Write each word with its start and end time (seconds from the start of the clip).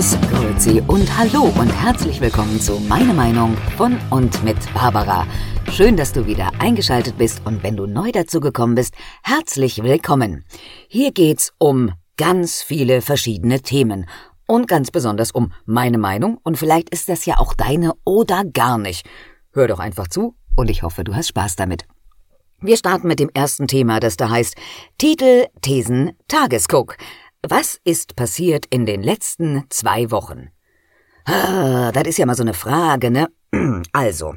Servus, 0.00 0.30
Grüezi 0.30 0.82
und 0.86 1.18
Hallo 1.18 1.52
und 1.58 1.68
herzlich 1.68 2.20
willkommen 2.20 2.58
zu 2.58 2.80
Meine 2.80 3.12
Meinung 3.12 3.56
von 3.76 3.98
und 4.08 4.42
mit 4.44 4.56
Barbara. 4.72 5.26
Schön, 5.72 5.96
dass 5.96 6.12
du 6.12 6.26
wieder 6.26 6.50
eingeschaltet 6.58 7.18
bist 7.18 7.42
und 7.44 7.62
wenn 7.62 7.76
du 7.76 7.86
neu 7.86 8.10
dazu 8.10 8.40
gekommen 8.40 8.76
bist, 8.76 8.94
herzlich 9.22 9.82
willkommen. 9.82 10.44
Hier 10.88 11.12
geht's 11.12 11.52
um 11.58 11.92
ganz 12.16 12.62
viele 12.62 13.02
verschiedene 13.02 13.60
Themen 13.60 14.06
und 14.46 14.68
ganz 14.68 14.90
besonders 14.90 15.32
um 15.32 15.52
meine 15.66 15.98
Meinung 15.98 16.38
und 16.42 16.56
vielleicht 16.56 16.88
ist 16.90 17.10
das 17.10 17.26
ja 17.26 17.38
auch 17.38 17.52
deine 17.52 17.92
oder 18.04 18.44
gar 18.44 18.78
nicht. 18.78 19.06
Hör 19.52 19.68
doch 19.68 19.80
einfach 19.80 20.08
zu 20.08 20.34
und 20.56 20.70
ich 20.70 20.82
hoffe, 20.82 21.04
du 21.04 21.14
hast 21.14 21.28
Spaß 21.28 21.56
damit. 21.56 21.84
Wir 22.62 22.78
starten 22.78 23.08
mit 23.08 23.20
dem 23.20 23.30
ersten 23.34 23.68
Thema, 23.68 24.00
das 24.00 24.16
da 24.16 24.30
heißt 24.30 24.54
Titel, 24.96 25.46
Thesen, 25.60 26.12
Tagesguck. 26.28 26.96
Was 27.42 27.80
ist 27.84 28.16
passiert 28.16 28.66
in 28.66 28.84
den 28.84 29.02
letzten 29.02 29.64
zwei 29.70 30.10
Wochen? 30.10 30.50
Ah, 31.24 31.90
das 31.92 32.06
ist 32.06 32.18
ja 32.18 32.26
mal 32.26 32.34
so 32.34 32.42
eine 32.42 32.54
Frage, 32.54 33.10
ne? 33.10 33.28
Also, 33.92 34.34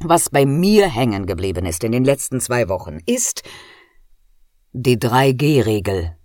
was 0.00 0.30
bei 0.30 0.44
mir 0.44 0.88
hängen 0.88 1.26
geblieben 1.26 1.64
ist 1.64 1.84
in 1.84 1.92
den 1.92 2.04
letzten 2.04 2.40
zwei 2.40 2.68
Wochen, 2.68 2.98
ist 3.06 3.42
die 4.72 4.98
3G-Regel. 4.98 6.16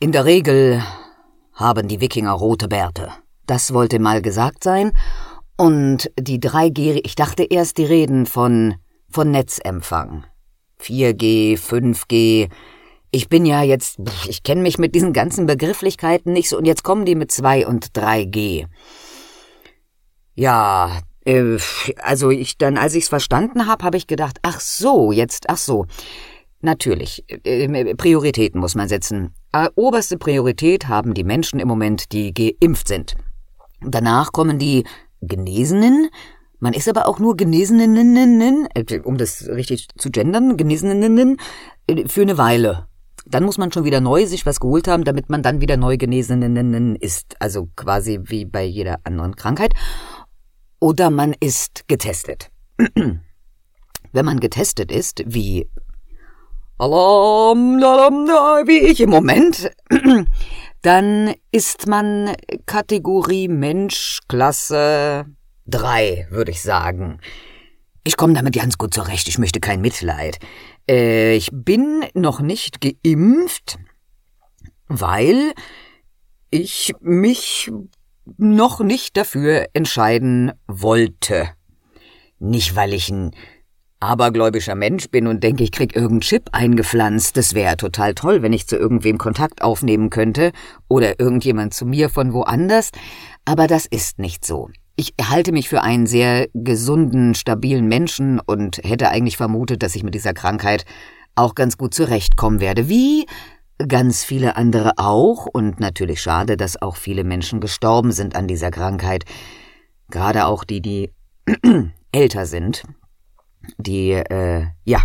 In 0.00 0.12
der 0.12 0.24
Regel 0.24 0.82
haben 1.52 1.86
die 1.88 2.00
Wikinger 2.00 2.32
rote 2.32 2.68
Bärte. 2.68 3.10
Das 3.46 3.74
wollte 3.74 3.98
mal 3.98 4.22
gesagt 4.22 4.64
sein. 4.64 4.92
Und 5.56 6.10
die 6.18 6.40
3G, 6.40 7.00
ich 7.04 7.14
dachte 7.14 7.44
erst, 7.44 7.76
die 7.78 7.84
reden 7.84 8.26
von 8.26 8.76
von 9.14 9.30
Netzempfang. 9.30 10.24
4G, 10.80 11.56
5G. 11.56 12.50
Ich 13.14 13.28
bin 13.28 13.46
ja 13.46 13.62
jetzt, 13.62 14.00
ich 14.28 14.42
kenne 14.42 14.60
mich 14.62 14.76
mit 14.76 14.96
diesen 14.96 15.12
ganzen 15.12 15.46
Begrifflichkeiten 15.46 16.32
nicht 16.32 16.48
so 16.48 16.58
und 16.58 16.64
jetzt 16.64 16.82
kommen 16.82 17.04
die 17.04 17.14
mit 17.14 17.30
2 17.30 17.64
und 17.64 17.92
3G. 17.96 18.66
Ja, 20.34 20.98
äh, 21.24 21.58
also 21.98 22.30
ich 22.30 22.58
dann, 22.58 22.76
als 22.76 22.96
ich's 22.96 23.08
verstanden 23.08 23.68
habe, 23.68 23.84
habe 23.84 23.96
ich 23.96 24.08
gedacht, 24.08 24.40
ach 24.42 24.58
so, 24.58 25.12
jetzt, 25.12 25.48
ach 25.48 25.58
so. 25.58 25.86
Natürlich, 26.60 27.24
äh, 27.44 27.94
Prioritäten 27.94 28.58
muss 28.58 28.74
man 28.74 28.88
setzen. 28.88 29.32
Äh, 29.52 29.68
oberste 29.76 30.18
Priorität 30.18 30.88
haben 30.88 31.14
die 31.14 31.22
Menschen 31.22 31.60
im 31.60 31.68
Moment, 31.68 32.10
die 32.10 32.34
geimpft 32.34 32.88
sind. 32.88 33.14
Danach 33.80 34.32
kommen 34.32 34.58
die 34.58 34.82
Genesenen 35.20 36.08
man 36.60 36.72
ist 36.72 36.88
aber 36.88 37.08
auch 37.08 37.18
nur 37.18 37.36
Genesenen, 37.36 38.66
äh, 38.74 39.00
um 39.00 39.18
das 39.18 39.46
richtig 39.48 39.88
zu 39.98 40.10
gendern, 40.10 40.56
Genesenen 40.56 41.36
äh, 41.86 42.08
für 42.08 42.22
eine 42.22 42.38
Weile. 42.38 42.88
Dann 43.26 43.44
muss 43.44 43.58
man 43.58 43.72
schon 43.72 43.84
wieder 43.84 44.00
neu 44.00 44.26
sich 44.26 44.44
was 44.46 44.60
geholt 44.60 44.88
haben, 44.88 45.04
damit 45.04 45.30
man 45.30 45.42
dann 45.42 45.60
wieder 45.60 45.76
neu 45.76 45.96
Genesenen 45.96 46.96
ist. 46.96 47.36
Also 47.40 47.68
quasi 47.76 48.20
wie 48.24 48.44
bei 48.44 48.64
jeder 48.64 49.00
anderen 49.04 49.36
Krankheit. 49.36 49.72
Oder 50.80 51.10
man 51.10 51.34
ist 51.40 51.88
getestet. 51.88 52.50
Wenn 54.12 54.24
man 54.24 54.40
getestet 54.40 54.92
ist, 54.92 55.22
wie 55.26 55.68
Alarm, 56.78 57.82
Alarm, 57.82 58.66
wie 58.66 58.78
ich 58.78 59.00
im 59.00 59.10
Moment, 59.10 59.70
dann 60.82 61.34
ist 61.50 61.86
man 61.86 62.32
Kategorie 62.66 63.48
Mensch, 63.48 64.20
Klasse 64.28 65.26
Drei, 65.66 66.26
würde 66.30 66.50
ich 66.50 66.60
sagen. 66.60 67.20
Ich 68.04 68.18
komme 68.18 68.34
damit 68.34 68.54
ganz 68.54 68.76
gut 68.76 68.92
zurecht, 68.92 69.28
ich 69.28 69.38
möchte 69.38 69.60
kein 69.60 69.80
Mitleid. 69.80 70.38
Äh, 70.88 71.36
ich 71.36 71.50
bin 71.52 72.04
noch 72.14 72.40
nicht 72.40 72.80
geimpft, 72.80 73.78
weil 74.88 75.52
ich 76.50 76.92
mich 77.00 77.70
noch 78.36 78.80
nicht 78.80 79.16
dafür 79.16 79.66
entscheiden 79.72 80.52
wollte. 80.66 81.48
Nicht, 82.38 82.76
weil 82.76 82.92
ich 82.92 83.08
ein 83.08 83.34
abergläubischer 84.00 84.74
Mensch 84.74 85.08
bin 85.08 85.26
und 85.26 85.42
denke, 85.42 85.64
ich 85.64 85.72
krieg 85.72 85.96
irgendeinen 85.96 86.20
Chip 86.20 86.50
eingepflanzt. 86.52 87.36
Das 87.36 87.54
wäre 87.54 87.76
total 87.76 88.14
toll, 88.14 88.42
wenn 88.42 88.52
ich 88.52 88.66
zu 88.66 88.76
irgendwem 88.76 89.18
Kontakt 89.18 89.62
aufnehmen 89.62 90.10
könnte 90.10 90.52
oder 90.88 91.18
irgendjemand 91.18 91.74
zu 91.74 91.86
mir 91.86 92.10
von 92.10 92.32
woanders. 92.32 92.90
Aber 93.44 93.66
das 93.66 93.86
ist 93.86 94.18
nicht 94.18 94.44
so. 94.44 94.68
Ich 94.96 95.14
halte 95.20 95.50
mich 95.50 95.68
für 95.68 95.82
einen 95.82 96.06
sehr 96.06 96.46
gesunden, 96.54 97.34
stabilen 97.34 97.88
Menschen 97.88 98.38
und 98.38 98.78
hätte 98.84 99.08
eigentlich 99.08 99.36
vermutet, 99.36 99.82
dass 99.82 99.96
ich 99.96 100.04
mit 100.04 100.14
dieser 100.14 100.34
Krankheit 100.34 100.84
auch 101.34 101.56
ganz 101.56 101.76
gut 101.76 101.94
zurechtkommen 101.94 102.60
werde, 102.60 102.88
wie 102.88 103.26
ganz 103.88 104.22
viele 104.22 104.56
andere 104.56 104.92
auch, 104.96 105.46
und 105.46 105.80
natürlich 105.80 106.20
schade, 106.20 106.56
dass 106.56 106.80
auch 106.80 106.94
viele 106.94 107.24
Menschen 107.24 107.60
gestorben 107.60 108.12
sind 108.12 108.36
an 108.36 108.46
dieser 108.46 108.70
Krankheit, 108.70 109.24
gerade 110.10 110.46
auch 110.46 110.62
die, 110.62 110.80
die 110.80 111.12
älter 112.12 112.46
sind, 112.46 112.84
die, 113.78 114.12
äh, 114.12 114.66
ja, 114.84 115.02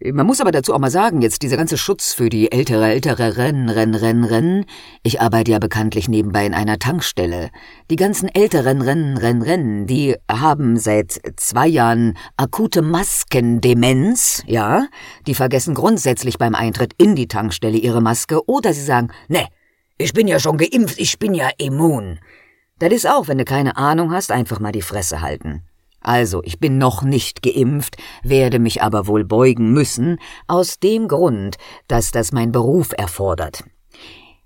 man 0.00 0.26
muss 0.26 0.40
aber 0.40 0.50
dazu 0.50 0.74
auch 0.74 0.78
mal 0.78 0.90
sagen, 0.90 1.22
jetzt 1.22 1.42
dieser 1.42 1.56
ganze 1.56 1.78
Schutz 1.78 2.12
für 2.12 2.28
die 2.28 2.50
ältere, 2.50 2.86
ältere 2.86 3.36
Renn, 3.36 3.68
Renn, 3.68 3.94
Renn, 3.94 4.24
Renn. 4.24 4.64
Ich 5.02 5.20
arbeite 5.20 5.52
ja 5.52 5.58
bekanntlich 5.58 6.08
nebenbei 6.08 6.44
in 6.44 6.54
einer 6.54 6.78
Tankstelle. 6.78 7.50
Die 7.90 7.96
ganzen 7.96 8.28
älteren 8.28 8.82
Renn, 8.82 9.16
Renn, 9.16 9.42
Renn, 9.42 9.86
die 9.86 10.16
haben 10.30 10.78
seit 10.78 11.20
zwei 11.36 11.68
Jahren 11.68 12.18
akute 12.36 12.82
Maskendemenz, 12.82 14.42
ja? 14.46 14.88
Die 15.26 15.34
vergessen 15.34 15.74
grundsätzlich 15.74 16.38
beim 16.38 16.54
Eintritt 16.54 16.92
in 16.98 17.14
die 17.14 17.28
Tankstelle 17.28 17.78
ihre 17.78 18.02
Maske 18.02 18.46
oder 18.48 18.72
sie 18.72 18.84
sagen, 18.84 19.08
ne, 19.28 19.46
ich 19.96 20.12
bin 20.12 20.26
ja 20.26 20.40
schon 20.40 20.58
geimpft, 20.58 20.98
ich 20.98 21.18
bin 21.20 21.34
ja 21.34 21.50
immun. 21.56 22.18
Das 22.80 22.92
ist 22.92 23.08
auch, 23.08 23.28
wenn 23.28 23.38
du 23.38 23.44
keine 23.44 23.76
Ahnung 23.76 24.12
hast, 24.12 24.32
einfach 24.32 24.58
mal 24.58 24.72
die 24.72 24.82
Fresse 24.82 25.20
halten. 25.20 25.62
Also, 26.04 26.42
ich 26.44 26.60
bin 26.60 26.76
noch 26.76 27.02
nicht 27.02 27.42
geimpft, 27.42 27.96
werde 28.22 28.58
mich 28.58 28.82
aber 28.82 29.06
wohl 29.06 29.24
beugen 29.24 29.72
müssen, 29.72 30.18
aus 30.46 30.78
dem 30.78 31.08
Grund, 31.08 31.56
dass 31.88 32.10
das 32.10 32.30
mein 32.30 32.52
Beruf 32.52 32.92
erfordert. 32.96 33.64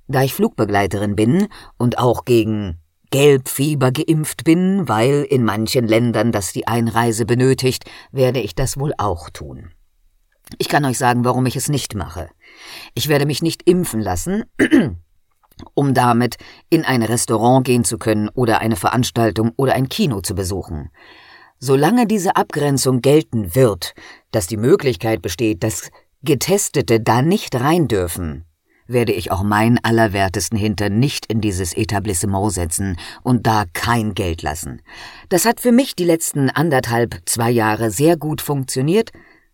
Da 0.07 0.23
ich 0.23 0.35
Flugbegleiterin 0.35 1.17
bin 1.17 1.49
und 1.77 1.99
auch 1.99 2.25
gegen 2.25 2.79
Gelbfieber 3.11 3.91
geimpft 3.91 4.45
bin, 4.45 4.89
weil 4.89 5.27
in 5.29 5.45
manchen 5.45 5.89
Ländern 5.89 6.31
das 6.31 6.53
die 6.53 6.69
Einreise 6.69 7.27
benötigt, 7.27 7.85
werde 8.13 8.41
ich 8.41 8.55
das 8.55 8.79
wohl 8.79 8.93
auch 8.97 9.29
tun. 9.29 9.73
Ich 10.59 10.69
kann 10.69 10.85
euch 10.85 10.97
sagen, 10.97 11.25
warum 11.25 11.45
ich 11.47 11.57
es 11.57 11.69
nicht 11.69 11.97
mache. 11.97 12.31
Ich 12.95 13.09
werde 13.09 13.27
mich 13.27 13.43
nicht 13.43 13.69
impfen 13.69 14.01
lassen, 14.01 14.45
um 15.75 15.93
damit 15.93 16.37
in 16.71 16.85
ein 16.85 17.03
Restaurant 17.03 17.67
gehen 17.67 17.83
zu 17.83 17.99
können 17.99 18.29
oder 18.29 18.61
eine 18.61 18.77
Veranstaltung 18.77 19.53
oder 19.57 19.75
ein 19.75 19.89
Kino 19.89 20.21
zu 20.21 20.37
besuchen. 20.37 20.91
Solange 21.59 22.07
diese 22.07 22.37
Abgrenzung 22.37 23.01
gelten 23.01 23.55
wird, 23.55 23.95
dass 24.31 24.47
die 24.47 24.57
Möglichkeit 24.57 25.23
besteht, 25.23 25.63
dass 25.63 25.91
Getestete 26.23 27.01
da 27.01 27.23
nicht 27.23 27.55
rein 27.55 27.89
dürfen, 27.89 28.45
werde 28.87 29.13
ich 29.13 29.31
auch 29.31 29.43
meinen 29.43 29.79
allerwertesten 29.83 30.59
Hintern 30.59 30.99
nicht 30.99 31.27
in 31.27 31.41
dieses 31.41 31.77
Etablissement 31.77 32.53
setzen 32.53 32.97
und 33.23 33.47
da 33.47 33.65
kein 33.73 34.15
Geld 34.15 34.43
lassen. 34.43 34.83
Das 35.29 35.45
hat 35.45 35.61
für 35.61 35.73
mich 35.73 35.95
die 35.95 36.05
letzten 36.05 36.49
anderthalb, 36.49 37.21
zwei 37.27 37.51
Jahre 37.51 37.91
sehr 37.91 38.17
gut 38.17 38.41
funktioniert 38.41 39.11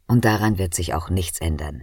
und 0.07 0.25
daran 0.25 0.59
wird 0.59 0.75
sich 0.75 0.95
auch 0.95 1.11
nichts 1.11 1.41
ändern. 1.41 1.83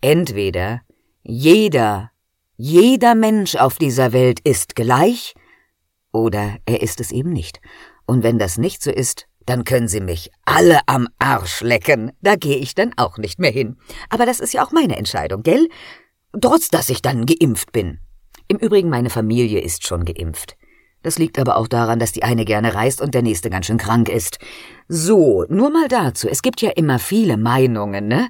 Entweder 0.00 0.82
jeder, 1.22 2.10
jeder 2.56 3.14
Mensch 3.14 3.56
auf 3.56 3.78
dieser 3.78 4.12
Welt 4.12 4.40
ist 4.40 4.76
gleich 4.76 5.34
oder 6.12 6.56
er 6.66 6.82
ist 6.82 7.00
es 7.00 7.10
eben 7.10 7.32
nicht. 7.32 7.60
Und 8.06 8.22
wenn 8.22 8.38
das 8.38 8.58
nicht 8.58 8.82
so 8.82 8.90
ist, 8.90 9.26
dann 9.46 9.64
können 9.64 9.88
Sie 9.88 10.00
mich 10.00 10.30
alle 10.44 10.80
am 10.86 11.08
Arsch 11.18 11.60
lecken. 11.60 12.12
Da 12.20 12.36
gehe 12.36 12.56
ich 12.56 12.74
dann 12.74 12.92
auch 12.96 13.18
nicht 13.18 13.38
mehr 13.38 13.50
hin. 13.50 13.76
Aber 14.08 14.26
das 14.26 14.40
ist 14.40 14.52
ja 14.54 14.64
auch 14.64 14.72
meine 14.72 14.96
Entscheidung, 14.96 15.42
gell? 15.42 15.68
Trotz 16.40 16.68
dass 16.68 16.88
ich 16.88 17.02
dann 17.02 17.26
geimpft 17.26 17.72
bin. 17.72 17.98
Im 18.48 18.58
Übrigen, 18.58 18.88
meine 18.88 19.10
Familie 19.10 19.60
ist 19.60 19.86
schon 19.86 20.04
geimpft. 20.04 20.56
Das 21.02 21.18
liegt 21.18 21.38
aber 21.38 21.56
auch 21.56 21.68
daran, 21.68 21.98
dass 21.98 22.12
die 22.12 22.22
eine 22.22 22.44
gerne 22.44 22.74
reist 22.74 23.00
und 23.00 23.14
der 23.14 23.22
nächste 23.22 23.50
ganz 23.50 23.66
schön 23.66 23.78
krank 23.78 24.08
ist. 24.08 24.38
So, 24.88 25.44
nur 25.48 25.70
mal 25.70 25.88
dazu. 25.88 26.28
Es 26.28 26.42
gibt 26.42 26.62
ja 26.62 26.70
immer 26.70 26.98
viele 26.98 27.36
Meinungen, 27.36 28.06
ne? 28.06 28.28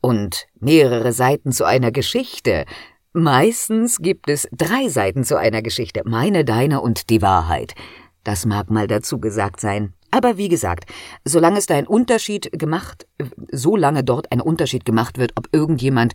Und 0.00 0.46
mehrere 0.58 1.12
Seiten 1.12 1.52
zu 1.52 1.64
einer 1.64 1.92
Geschichte. 1.92 2.64
Meistens 3.12 3.98
gibt 3.98 4.28
es 4.28 4.48
drei 4.52 4.88
Seiten 4.88 5.24
zu 5.24 5.36
einer 5.36 5.62
Geschichte. 5.62 6.02
Meine, 6.04 6.44
deine 6.44 6.80
und 6.80 7.10
die 7.10 7.22
Wahrheit. 7.22 7.74
Das 8.22 8.46
mag 8.46 8.70
mal 8.70 8.86
dazu 8.86 9.18
gesagt 9.18 9.60
sein. 9.60 9.94
Aber 10.10 10.36
wie 10.36 10.48
gesagt, 10.48 10.84
solange 11.24 11.58
es 11.58 11.66
da 11.66 11.76
ein 11.76 11.86
Unterschied 11.86 12.50
gemacht, 12.52 13.06
solange 13.52 14.04
dort 14.04 14.32
ein 14.32 14.40
Unterschied 14.40 14.84
gemacht 14.84 15.18
wird, 15.18 15.32
ob 15.36 15.48
irgendjemand 15.52 16.14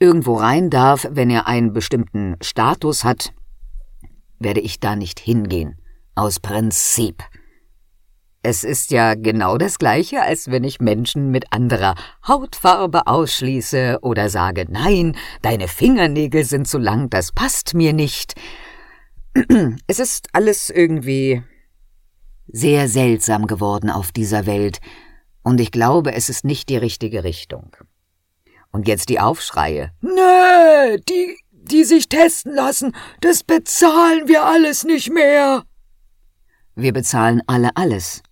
irgendwo 0.00 0.34
rein 0.36 0.70
darf, 0.70 1.06
wenn 1.10 1.30
er 1.30 1.46
einen 1.46 1.72
bestimmten 1.72 2.36
Status 2.42 3.04
hat, 3.04 3.32
werde 4.38 4.60
ich 4.60 4.80
da 4.80 4.96
nicht 4.96 5.20
hingehen. 5.20 5.78
Aus 6.16 6.40
Prinzip. 6.40 7.22
Es 8.42 8.62
ist 8.62 8.90
ja 8.90 9.14
genau 9.14 9.56
das 9.56 9.78
gleiche, 9.78 10.20
als 10.20 10.50
wenn 10.50 10.64
ich 10.64 10.78
Menschen 10.78 11.30
mit 11.30 11.50
anderer 11.50 11.94
Hautfarbe 12.28 13.06
ausschließe 13.06 14.00
oder 14.02 14.28
sage, 14.28 14.66
nein, 14.68 15.16
deine 15.40 15.66
Fingernägel 15.66 16.44
sind 16.44 16.68
zu 16.68 16.76
lang, 16.76 17.08
das 17.08 17.32
passt 17.32 17.72
mir 17.72 17.94
nicht. 17.94 18.34
es 19.86 19.98
ist 19.98 20.28
alles 20.34 20.68
irgendwie 20.68 21.42
sehr 22.46 22.88
seltsam 22.88 23.46
geworden 23.46 23.90
auf 23.90 24.12
dieser 24.12 24.46
Welt, 24.46 24.80
und 25.44 25.60
ich 25.60 25.70
glaube, 25.70 26.14
es 26.14 26.30
ist 26.30 26.44
nicht 26.44 26.70
die 26.70 26.78
richtige 26.78 27.22
Richtung. 27.22 27.76
Und 28.72 28.88
jetzt 28.88 29.10
die 29.10 29.20
Aufschreie. 29.20 29.92
Nee, 30.00 30.98
die, 31.06 31.36
die 31.52 31.84
sich 31.84 32.08
testen 32.08 32.54
lassen, 32.54 32.96
das 33.20 33.44
bezahlen 33.44 34.26
wir 34.26 34.44
alles 34.44 34.84
nicht 34.84 35.12
mehr. 35.12 35.64
Wir 36.74 36.92
bezahlen 36.92 37.42
alle 37.46 37.76
alles. 37.76 38.22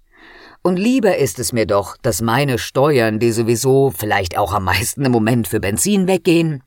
Und 0.63 0.77
lieber 0.77 1.19
ist 1.19 1.39
es 1.39 1.53
mir 1.53 1.67
doch, 1.67 1.97
dass 1.99 2.23
meine 2.23 2.59
Steuern, 2.59 3.19
die 3.19 3.33
sowieso 3.33 3.91
vielleicht 3.91 4.39
auch 4.39 4.55
am 4.55 4.65
meisten 4.65 5.05
im 5.05 5.13
Moment 5.13 5.49
für 5.49 5.61
Benzin 5.61 6.07
weggehen, 6.07 6.63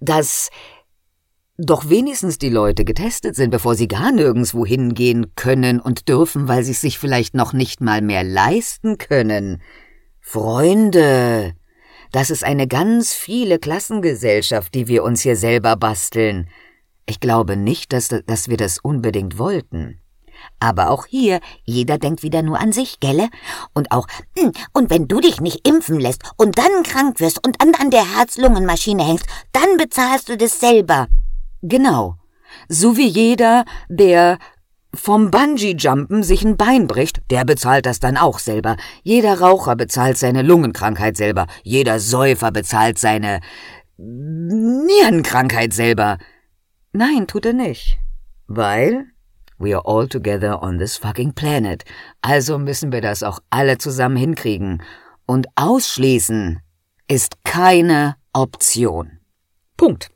dass 0.00 0.50
doch 1.58 1.88
wenigstens 1.88 2.38
die 2.38 2.48
Leute 2.48 2.84
getestet 2.84 3.36
sind, 3.36 3.50
bevor 3.50 3.74
sie 3.74 3.88
gar 3.88 4.10
nirgendwo 4.10 4.64
hingehen 4.64 5.34
können 5.36 5.80
und 5.80 6.08
dürfen, 6.08 6.48
weil 6.48 6.64
sie 6.64 6.72
es 6.72 6.80
sich 6.80 6.98
vielleicht 6.98 7.34
noch 7.34 7.52
nicht 7.52 7.80
mal 7.80 8.00
mehr 8.00 8.24
leisten 8.24 8.98
können. 8.98 9.60
Freunde, 10.20 11.54
das 12.10 12.30
ist 12.30 12.44
eine 12.44 12.66
ganz 12.66 13.12
viele 13.12 13.58
Klassengesellschaft, 13.58 14.74
die 14.74 14.88
wir 14.88 15.02
uns 15.04 15.20
hier 15.20 15.36
selber 15.36 15.76
basteln. 15.76 16.48
Ich 17.06 17.20
glaube 17.20 17.56
nicht, 17.56 17.92
dass, 17.92 18.08
dass 18.08 18.48
wir 18.48 18.56
das 18.56 18.78
unbedingt 18.78 19.38
wollten. 19.38 19.98
Aber 20.58 20.90
auch 20.90 21.06
hier, 21.06 21.40
jeder 21.64 21.98
denkt 21.98 22.22
wieder 22.22 22.42
nur 22.42 22.58
an 22.58 22.72
sich, 22.72 22.98
gelle? 23.00 23.28
Und 23.74 23.92
auch, 23.92 24.06
hm, 24.36 24.52
und 24.72 24.90
wenn 24.90 25.06
du 25.06 25.20
dich 25.20 25.40
nicht 25.40 25.66
impfen 25.68 26.00
lässt 26.00 26.22
und 26.36 26.58
dann 26.58 26.82
krank 26.82 27.20
wirst 27.20 27.46
und 27.46 27.60
dann 27.60 27.74
an 27.74 27.90
der 27.90 28.16
Herz-Lungen-Maschine 28.16 29.04
hängst, 29.04 29.26
dann 29.52 29.76
bezahlst 29.76 30.28
du 30.28 30.36
das 30.36 30.58
selber. 30.58 31.08
Genau. 31.62 32.16
So 32.68 32.96
wie 32.96 33.06
jeder, 33.06 33.64
der 33.88 34.38
vom 34.94 35.30
Bungee-Jumpen 35.30 36.22
sich 36.22 36.44
ein 36.44 36.56
Bein 36.56 36.86
bricht, 36.86 37.22
der 37.30 37.44
bezahlt 37.44 37.86
das 37.86 37.98
dann 37.98 38.16
auch 38.16 38.38
selber. 38.38 38.76
Jeder 39.02 39.40
Raucher 39.40 39.74
bezahlt 39.74 40.18
seine 40.18 40.42
Lungenkrankheit 40.42 41.16
selber. 41.16 41.46
Jeder 41.62 41.98
Säufer 41.98 42.50
bezahlt 42.50 42.98
seine 42.98 43.40
Nierenkrankheit 43.96 45.72
selber. 45.72 46.18
Nein, 46.92 47.26
tut 47.26 47.46
er 47.46 47.54
nicht. 47.54 47.98
Weil 48.48 49.06
we 49.58 49.74
are 49.74 49.86
all 49.86 50.08
together 50.08 50.62
on 50.62 50.78
this 50.78 50.96
fucking 50.96 51.32
planet. 51.32 51.84
Also 52.20 52.58
müssen 52.58 52.92
wir 52.92 53.00
das 53.00 53.22
auch 53.22 53.38
alle 53.48 53.78
zusammen 53.78 54.16
hinkriegen. 54.16 54.82
Und 55.24 55.46
ausschließen 55.54 56.60
ist 57.08 57.44
keine 57.44 58.16
Option. 58.32 59.20
Punkt. 59.76 60.10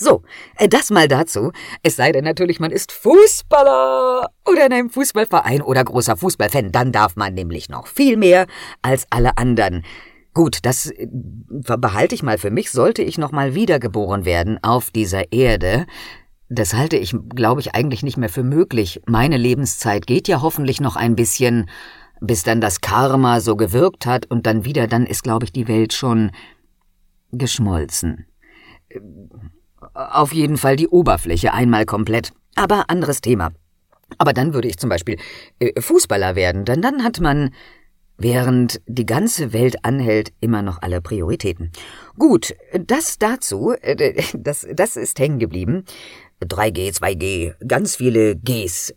So, 0.00 0.22
äh, 0.56 0.66
das 0.66 0.90
mal 0.90 1.08
dazu. 1.08 1.52
Es 1.82 1.96
sei 1.96 2.10
denn 2.10 2.24
natürlich, 2.24 2.58
man 2.58 2.70
ist 2.70 2.90
Fußballer 2.90 4.30
oder 4.48 4.66
in 4.66 4.72
einem 4.72 4.88
Fußballverein 4.88 5.60
oder 5.60 5.84
großer 5.84 6.16
Fußballfan. 6.16 6.72
Dann 6.72 6.90
darf 6.90 7.16
man 7.16 7.34
nämlich 7.34 7.68
noch 7.68 7.86
viel 7.86 8.16
mehr 8.16 8.46
als 8.80 9.06
alle 9.10 9.36
anderen. 9.36 9.84
Gut, 10.32 10.60
das 10.62 10.86
äh, 10.86 11.06
behalte 11.10 12.14
ich 12.14 12.22
mal 12.22 12.38
für 12.38 12.50
mich. 12.50 12.70
Sollte 12.70 13.02
ich 13.02 13.18
noch 13.18 13.30
mal 13.30 13.54
wiedergeboren 13.54 14.24
werden 14.24 14.58
auf 14.62 14.90
dieser 14.90 15.32
Erde, 15.32 15.86
das 16.52 16.74
halte 16.74 16.96
ich, 16.96 17.14
glaube 17.36 17.60
ich, 17.60 17.76
eigentlich 17.76 18.02
nicht 18.02 18.16
mehr 18.16 18.28
für 18.28 18.42
möglich. 18.42 19.00
Meine 19.06 19.36
Lebenszeit 19.36 20.08
geht 20.08 20.26
ja 20.26 20.42
hoffentlich 20.42 20.80
noch 20.80 20.96
ein 20.96 21.14
bisschen, 21.14 21.70
bis 22.20 22.42
dann 22.42 22.60
das 22.60 22.80
Karma 22.80 23.40
so 23.40 23.54
gewirkt 23.54 24.04
hat 24.04 24.26
und 24.26 24.46
dann 24.46 24.64
wieder, 24.64 24.88
dann 24.88 25.06
ist, 25.06 25.22
glaube 25.22 25.44
ich, 25.44 25.52
die 25.52 25.68
Welt 25.68 25.92
schon 25.92 26.32
geschmolzen 27.30 28.26
auf 29.94 30.32
jeden 30.32 30.56
Fall 30.56 30.76
die 30.76 30.88
Oberfläche 30.88 31.52
einmal 31.52 31.86
komplett. 31.86 32.32
Aber 32.56 32.90
anderes 32.90 33.20
Thema. 33.20 33.52
Aber 34.18 34.32
dann 34.32 34.54
würde 34.54 34.68
ich 34.68 34.78
zum 34.78 34.90
Beispiel 34.90 35.16
äh, 35.58 35.80
Fußballer 35.80 36.34
werden, 36.34 36.64
denn 36.64 36.82
dann 36.82 37.04
hat 37.04 37.20
man, 37.20 37.50
während 38.18 38.80
die 38.86 39.06
ganze 39.06 39.52
Welt 39.52 39.84
anhält, 39.84 40.32
immer 40.40 40.62
noch 40.62 40.82
alle 40.82 41.00
Prioritäten. 41.00 41.70
Gut, 42.18 42.54
das 42.72 43.18
dazu, 43.18 43.72
äh, 43.80 44.22
das, 44.34 44.66
das 44.72 44.96
ist 44.96 45.18
hängen 45.18 45.38
geblieben. 45.38 45.84
3G, 46.42 46.96
2G, 46.96 47.54
ganz 47.66 47.96
viele 47.96 48.36
Gs. 48.36 48.94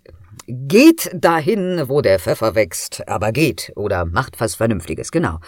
Geht 0.47 1.11
dahin, 1.13 1.83
wo 1.87 2.01
der 2.01 2.19
Pfeffer 2.19 2.55
wächst, 2.55 3.07
aber 3.07 3.31
geht 3.31 3.71
oder 3.75 4.05
macht 4.05 4.39
was 4.41 4.55
Vernünftiges, 4.55 5.11
genau. 5.11 5.39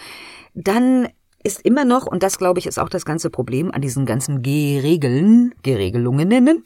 Dann 0.54 1.08
ist 1.46 1.62
immer 1.62 1.84
noch, 1.84 2.06
und 2.06 2.22
das 2.22 2.38
glaube 2.38 2.58
ich 2.58 2.66
ist 2.66 2.78
auch 2.78 2.88
das 2.88 3.04
ganze 3.04 3.30
Problem 3.30 3.70
an 3.70 3.80
diesen 3.80 4.04
ganzen 4.04 4.42
Geregeln, 4.42 5.54
Geregelungen 5.62 6.28
nennen, 6.28 6.64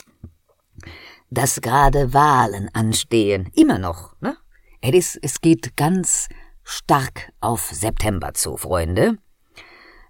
dass 1.31 1.61
gerade 1.61 2.13
Wahlen 2.15 2.71
anstehen. 2.73 3.51
Immer 3.55 3.79
noch, 3.79 4.17
ne? 4.21 4.37
Es, 4.81 5.17
es 5.21 5.43
geht 5.43 5.77
ganz 5.77 6.29
stark 6.65 7.33
auf 7.41 7.69
September 7.71 8.33
zu, 8.33 8.57
Freunde. 8.57 9.19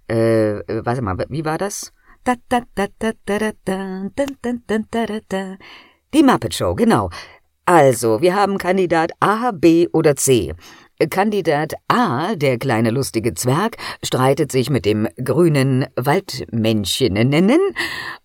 Äh, 0.07 0.63
warte 0.85 1.03
mal, 1.03 1.19
wie 1.29 1.45
war 1.45 1.59
das? 1.59 1.93
Die 6.15 6.23
Muppet 6.23 6.55
Show, 6.55 6.75
genau. 6.75 7.11
Also, 7.65 8.21
wir 8.21 8.35
haben 8.35 8.59
Kandidat 8.59 9.13
A, 9.21 9.51
B 9.53 9.89
oder 9.93 10.17
C. 10.17 10.55
Kandidat 11.09 11.75
A, 11.89 12.35
der 12.35 12.59
kleine 12.59 12.91
lustige 12.91 13.35
Zwerg, 13.35 13.77
streitet 14.05 14.53
sich 14.53 14.69
mit 14.69 14.85
dem 14.85 15.09
grünen 15.23 15.87
Waldmänncheninnen 15.97 17.61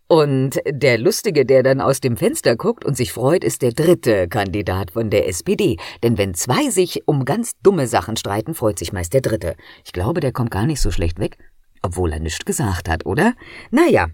und 0.08 0.60
der 0.70 1.00
Lustige, 1.00 1.46
der 1.46 1.64
dann 1.64 1.82
aus 1.82 2.00
dem 2.00 2.16
Fenster 2.16 2.56
guckt 2.56 2.86
und 2.86 2.96
sich 2.96 3.12
freut, 3.12 3.44
ist 3.44 3.62
der 3.64 3.72
dritte 3.72 4.28
Kandidat 4.28 4.92
von 4.92 5.10
der 5.10 5.28
SPD. 5.28 5.78
Denn 6.04 6.18
wenn 6.18 6.36
zwei 6.36 6.70
sich 6.70 7.08
um 7.08 7.26
ganz 7.26 7.54
dumme 7.64 7.88
Sachen 7.88 8.16
streiten, 8.16 8.54
freut 8.54 8.78
sich 8.78 8.94
meist 8.94 9.14
der 9.14 9.22
dritte. 9.22 9.56
Ich 9.84 9.94
glaube, 9.94 10.20
der 10.20 10.32
kommt 10.32 10.52
gar 10.52 10.68
nicht 10.68 10.82
so 10.82 10.92
schlecht 10.92 11.20
weg, 11.20 11.38
obwohl 11.82 12.14
er 12.14 12.20
nichts 12.20 12.46
gesagt 12.46 12.88
hat, 12.88 13.06
oder? 13.06 13.34
Naja, 13.72 14.08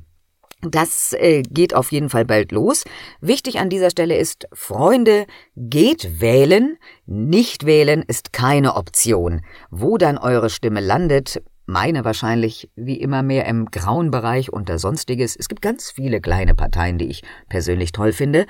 das 0.62 1.14
äh, 1.14 1.44
geht 1.44 1.74
auf 1.76 1.92
jeden 1.92 2.10
Fall 2.10 2.26
bald 2.26 2.52
los. 2.52 2.84
Wichtig 3.20 3.60
an 3.60 3.70
dieser 3.70 3.90
Stelle 3.90 4.18
ist, 4.18 4.48
Freunde, 4.54 5.26
geht 5.56 6.22
wählen. 6.22 6.78
Nicht 7.06 7.66
wählen 7.66 8.04
ist 8.08 8.34
keine 8.34 8.76
Option. 8.76 9.42
Wo 9.70 9.98
dann 9.98 10.18
eure 10.18 10.50
Stimme 10.50 10.80
landet, 10.80 11.42
meine 11.66 12.04
wahrscheinlich 12.04 12.70
wie 12.76 13.00
immer 13.00 13.24
mehr 13.24 13.46
im 13.46 13.66
grauen 13.66 14.12
Bereich 14.12 14.52
unter 14.52 14.78
Sonstiges. 14.78 15.36
Es 15.36 15.48
gibt 15.48 15.62
ganz 15.62 15.92
viele 15.92 16.22
kleine 16.22 16.56
Parteien, 16.56 16.98
die 16.98 17.08
ich 17.08 17.24
persönlich 17.50 17.92
toll 17.92 18.12
finde. 18.12 18.46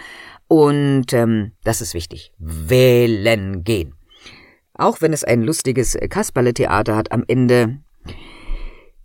Und 0.47 1.13
ähm, 1.13 1.51
das 1.63 1.81
ist 1.81 1.93
wichtig. 1.93 2.31
Wählen 2.37 3.63
gehen. 3.63 3.93
Auch 4.73 5.01
wenn 5.01 5.13
es 5.13 5.23
ein 5.23 5.43
lustiges 5.43 5.97
Kasperle-Theater 6.09 6.95
hat 6.95 7.11
am 7.11 7.23
Ende, 7.27 7.81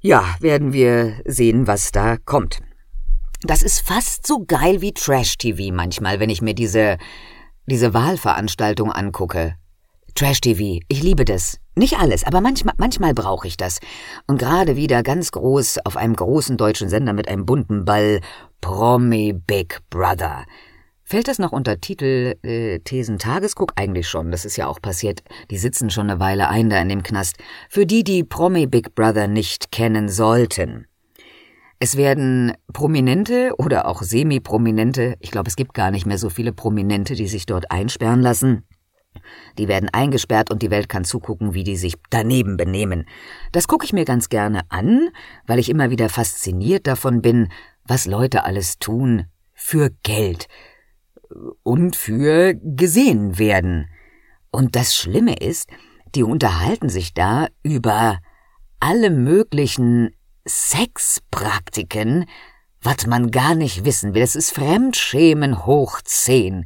ja, 0.00 0.24
werden 0.40 0.72
wir 0.72 1.20
sehen, 1.24 1.66
was 1.66 1.90
da 1.92 2.16
kommt. 2.16 2.60
Das 3.42 3.62
ist 3.62 3.80
fast 3.80 4.26
so 4.26 4.44
geil 4.46 4.80
wie 4.80 4.92
Trash-TV 4.92 5.72
manchmal, 5.74 6.20
wenn 6.20 6.30
ich 6.30 6.42
mir 6.42 6.54
diese, 6.54 6.96
diese 7.66 7.92
Wahlveranstaltung 7.92 8.90
angucke. 8.90 9.56
Trash-TV, 10.14 10.80
ich 10.88 11.02
liebe 11.02 11.26
das. 11.26 11.58
Nicht 11.74 11.98
alles, 11.98 12.24
aber 12.24 12.40
manchmal, 12.40 12.74
manchmal 12.78 13.12
brauche 13.12 13.46
ich 13.46 13.58
das. 13.58 13.80
Und 14.26 14.38
gerade 14.38 14.76
wieder 14.76 15.02
ganz 15.02 15.30
groß 15.30 15.80
auf 15.84 15.98
einem 15.98 16.16
großen 16.16 16.56
deutschen 16.56 16.88
Sender 16.88 17.12
mit 17.12 17.28
einem 17.28 17.44
bunten 17.44 17.84
Ball 17.84 18.22
Promi 18.62 19.34
Big 19.34 19.80
Brother. 19.90 20.46
Fällt 21.04 21.28
das 21.28 21.38
noch 21.38 21.52
unter 21.52 21.78
Titel 21.78 22.34
äh, 22.42 22.78
Thesen 22.80 23.18
Tagesguck? 23.18 23.72
Eigentlich 23.76 24.08
schon, 24.08 24.30
das 24.30 24.46
ist 24.46 24.56
ja 24.56 24.66
auch 24.66 24.80
passiert. 24.80 25.22
Die 25.50 25.58
sitzen 25.58 25.90
schon 25.90 26.10
eine 26.10 26.18
Weile 26.18 26.48
ein 26.48 26.70
da 26.70 26.80
in 26.80 26.88
dem 26.88 27.02
Knast. 27.02 27.36
Für 27.68 27.84
die, 27.84 28.02
die 28.02 28.24
Promi 28.24 28.66
Big 28.66 28.94
Brother 28.94 29.28
nicht 29.28 29.70
kennen 29.70 30.08
sollten. 30.08 30.86
Es 31.78 31.96
werden 31.96 32.54
Prominente 32.72 33.52
oder 33.58 33.86
auch 33.86 34.02
Semi-Prominente, 34.02 35.16
ich 35.20 35.30
glaube, 35.30 35.48
es 35.48 35.56
gibt 35.56 35.74
gar 35.74 35.90
nicht 35.90 36.06
mehr 36.06 36.18
so 36.18 36.30
viele 36.30 36.52
Prominente, 36.52 37.14
die 37.14 37.28
sich 37.28 37.44
dort 37.44 37.70
einsperren 37.70 38.22
lassen. 38.22 38.64
Die 39.58 39.68
werden 39.68 39.88
eingesperrt 39.92 40.50
und 40.50 40.62
die 40.62 40.70
Welt 40.70 40.88
kann 40.88 41.04
zugucken, 41.04 41.54
wie 41.54 41.64
die 41.64 41.76
sich 41.76 41.94
daneben 42.10 42.56
benehmen. 42.56 43.06
Das 43.52 43.68
gucke 43.68 43.84
ich 43.84 43.92
mir 43.92 44.04
ganz 44.04 44.28
gerne 44.28 44.62
an, 44.68 45.10
weil 45.46 45.58
ich 45.58 45.68
immer 45.68 45.90
wieder 45.90 46.08
fasziniert 46.08 46.86
davon 46.86 47.22
bin, 47.22 47.48
was 47.84 48.06
Leute 48.06 48.44
alles 48.44 48.78
tun 48.78 49.26
für 49.54 49.90
Geld 50.02 50.48
und 51.62 51.96
für 51.96 52.54
gesehen 52.54 53.38
werden. 53.38 53.88
Und 54.50 54.76
das 54.76 54.94
Schlimme 54.94 55.36
ist, 55.36 55.68
die 56.14 56.22
unterhalten 56.22 56.88
sich 56.88 57.14
da 57.14 57.48
über 57.62 58.18
alle 58.80 59.10
möglichen 59.10 60.15
Sexpraktiken, 60.46 62.26
was 62.80 63.06
man 63.06 63.30
gar 63.30 63.54
nicht 63.54 63.84
wissen 63.84 64.14
will. 64.14 64.22
Es 64.22 64.36
ist 64.36 64.52
Fremdschämen 64.52 65.66
hoch 65.66 66.00
zehn. 66.04 66.64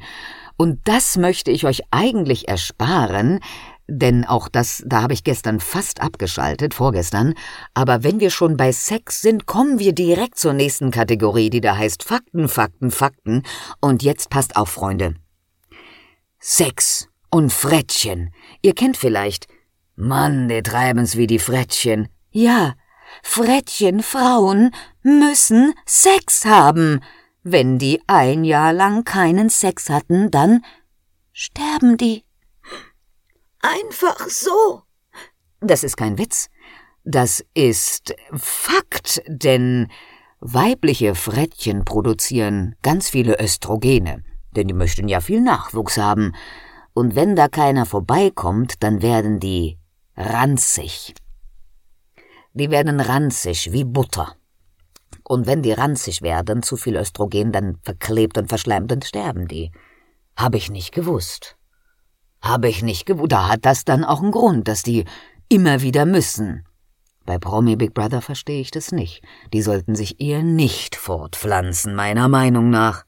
Und 0.56 0.80
das 0.84 1.16
möchte 1.16 1.50
ich 1.50 1.64
euch 1.64 1.82
eigentlich 1.90 2.48
ersparen, 2.48 3.40
denn 3.88 4.24
auch 4.24 4.48
das, 4.48 4.84
da 4.86 5.02
habe 5.02 5.14
ich 5.14 5.24
gestern 5.24 5.58
fast 5.58 6.00
abgeschaltet, 6.00 6.74
vorgestern. 6.74 7.34
Aber 7.74 8.04
wenn 8.04 8.20
wir 8.20 8.30
schon 8.30 8.56
bei 8.56 8.70
Sex 8.70 9.20
sind, 9.20 9.46
kommen 9.46 9.78
wir 9.78 9.92
direkt 9.92 10.38
zur 10.38 10.52
nächsten 10.52 10.90
Kategorie, 10.90 11.50
die 11.50 11.60
da 11.60 11.76
heißt 11.76 12.04
Fakten, 12.04 12.48
Fakten, 12.48 12.90
Fakten. 12.90 13.42
Und 13.80 14.02
jetzt 14.02 14.30
passt 14.30 14.56
auf, 14.56 14.68
Freunde. 14.68 15.14
Sex 16.38 17.08
und 17.30 17.52
Frettchen. 17.52 18.30
Ihr 18.62 18.74
kennt 18.74 18.96
vielleicht. 18.96 19.48
Mann, 19.96 20.48
die 20.48 20.62
treiben's 20.62 21.16
wie 21.16 21.26
die 21.26 21.38
Frettchen. 21.38 22.08
Ja, 22.30 22.74
Frettchen, 23.22 24.02
Frauen 24.02 24.74
müssen 25.02 25.74
Sex 25.86 26.44
haben. 26.44 27.00
Wenn 27.42 27.78
die 27.78 28.02
ein 28.06 28.44
Jahr 28.44 28.72
lang 28.72 29.04
keinen 29.04 29.48
Sex 29.48 29.88
hatten, 29.88 30.30
dann 30.30 30.64
sterben 31.32 31.96
die. 31.96 32.24
Einfach 33.62 34.28
so. 34.28 34.82
Das 35.60 35.84
ist 35.84 35.96
kein 35.96 36.18
Witz. 36.18 36.48
Das 37.04 37.44
ist 37.54 38.14
Fakt, 38.32 39.22
denn 39.26 39.88
weibliche 40.40 41.14
Frettchen 41.14 41.84
produzieren 41.84 42.76
ganz 42.82 43.08
viele 43.08 43.40
Östrogene, 43.40 44.22
denn 44.54 44.68
die 44.68 44.74
möchten 44.74 45.08
ja 45.08 45.20
viel 45.20 45.40
Nachwuchs 45.40 45.96
haben. 45.96 46.34
Und 46.92 47.14
wenn 47.14 47.36
da 47.36 47.48
keiner 47.48 47.86
vorbeikommt, 47.86 48.82
dann 48.82 49.00
werden 49.00 49.40
die 49.40 49.78
ranzig. 50.16 51.14
Die 52.52 52.70
werden 52.70 53.00
ranzig 53.00 53.72
wie 53.72 53.84
Butter. 53.84 54.34
Und 55.24 55.46
wenn 55.46 55.62
die 55.62 55.72
ranzig 55.72 56.22
werden, 56.22 56.62
zu 56.62 56.76
viel 56.76 56.96
Östrogen, 56.96 57.52
dann 57.52 57.78
verklebt 57.82 58.36
und 58.36 58.48
verschleimt 58.48 58.90
und 58.90 59.04
sterben 59.04 59.46
die. 59.46 59.70
Hab 60.36 60.54
ich 60.54 60.70
nicht 60.70 60.92
gewusst. 60.92 61.56
Habe 62.42 62.68
ich 62.68 62.82
nicht 62.82 63.06
gewusst. 63.06 63.32
Da 63.32 63.48
hat 63.48 63.64
das 63.64 63.84
dann 63.84 64.04
auch 64.04 64.22
einen 64.22 64.32
Grund, 64.32 64.66
dass 64.66 64.82
die 64.82 65.04
immer 65.48 65.82
wieder 65.82 66.06
müssen. 66.06 66.64
Bei 67.26 67.38
Promi 67.38 67.76
Big 67.76 67.94
Brother 67.94 68.22
verstehe 68.22 68.60
ich 68.60 68.72
das 68.72 68.90
nicht. 68.90 69.22
Die 69.52 69.62
sollten 69.62 69.94
sich 69.94 70.20
eher 70.20 70.42
nicht 70.42 70.96
fortpflanzen, 70.96 71.94
meiner 71.94 72.28
Meinung 72.28 72.70
nach. 72.70 73.04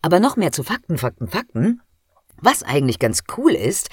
Aber 0.00 0.20
noch 0.20 0.36
mehr 0.36 0.52
zu 0.52 0.62
Fakten, 0.62 0.96
Fakten, 0.96 1.28
Fakten. 1.28 1.82
Was 2.40 2.62
eigentlich 2.62 2.98
ganz 2.98 3.24
cool 3.36 3.50
ist, 3.52 3.90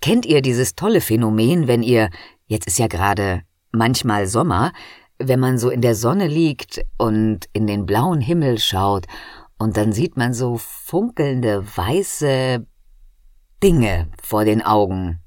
kennt 0.00 0.24
ihr 0.24 0.40
dieses 0.40 0.76
tolle 0.76 1.00
Phänomen, 1.00 1.66
wenn 1.66 1.82
ihr, 1.82 2.10
jetzt 2.46 2.68
ist 2.68 2.78
ja 2.78 2.86
gerade 2.86 3.42
manchmal 3.72 4.26
Sommer, 4.26 4.72
wenn 5.18 5.40
man 5.40 5.58
so 5.58 5.70
in 5.70 5.80
der 5.80 5.94
Sonne 5.94 6.26
liegt 6.26 6.84
und 6.96 7.46
in 7.52 7.66
den 7.66 7.86
blauen 7.86 8.20
Himmel 8.20 8.58
schaut 8.58 9.06
und 9.58 9.76
dann 9.76 9.92
sieht 9.92 10.16
man 10.16 10.32
so 10.32 10.56
funkelnde 10.56 11.64
weiße 11.76 12.64
Dinge 13.62 14.08
vor 14.22 14.44
den 14.44 14.62
Augen. 14.62 15.20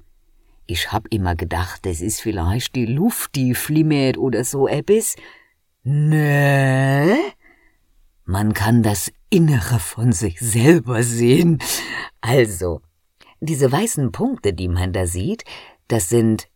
Ich 0.66 0.90
hab 0.90 1.06
immer 1.08 1.34
gedacht, 1.34 1.84
das 1.84 2.00
ist 2.00 2.20
vielleicht 2.20 2.74
die 2.74 2.86
Luft, 2.86 3.34
die 3.34 3.54
flimmert 3.54 4.16
oder 4.16 4.44
so 4.44 4.66
etwas. 4.66 5.16
Nö. 5.82 7.14
Man 8.24 8.54
kann 8.54 8.82
das 8.82 9.12
Innere 9.28 9.78
von 9.78 10.12
sich 10.12 10.40
selber 10.40 11.02
sehen. 11.02 11.58
Also, 12.20 12.80
diese 13.40 13.70
weißen 13.70 14.12
Punkte, 14.12 14.54
die 14.54 14.68
man 14.68 14.92
da 14.92 15.06
sieht, 15.06 15.44
das 15.88 16.08
sind 16.08 16.48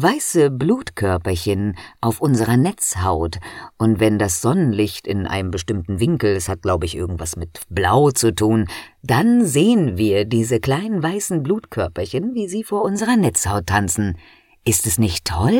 weiße 0.00 0.50
Blutkörperchen 0.50 1.76
auf 2.00 2.20
unserer 2.20 2.56
Netzhaut, 2.56 3.38
und 3.78 4.00
wenn 4.00 4.18
das 4.18 4.40
Sonnenlicht 4.40 5.06
in 5.06 5.26
einem 5.26 5.50
bestimmten 5.50 6.00
Winkel, 6.00 6.34
es 6.36 6.48
hat, 6.48 6.62
glaube 6.62 6.86
ich, 6.86 6.96
irgendwas 6.96 7.36
mit 7.36 7.60
Blau 7.68 8.10
zu 8.10 8.34
tun, 8.34 8.66
dann 9.02 9.44
sehen 9.44 9.98
wir 9.98 10.24
diese 10.24 10.60
kleinen 10.60 11.02
weißen 11.02 11.42
Blutkörperchen, 11.42 12.34
wie 12.34 12.48
sie 12.48 12.64
vor 12.64 12.82
unserer 12.82 13.16
Netzhaut 13.16 13.66
tanzen. 13.66 14.16
Ist 14.64 14.86
es 14.86 14.98
nicht 14.98 15.24
toll? 15.24 15.58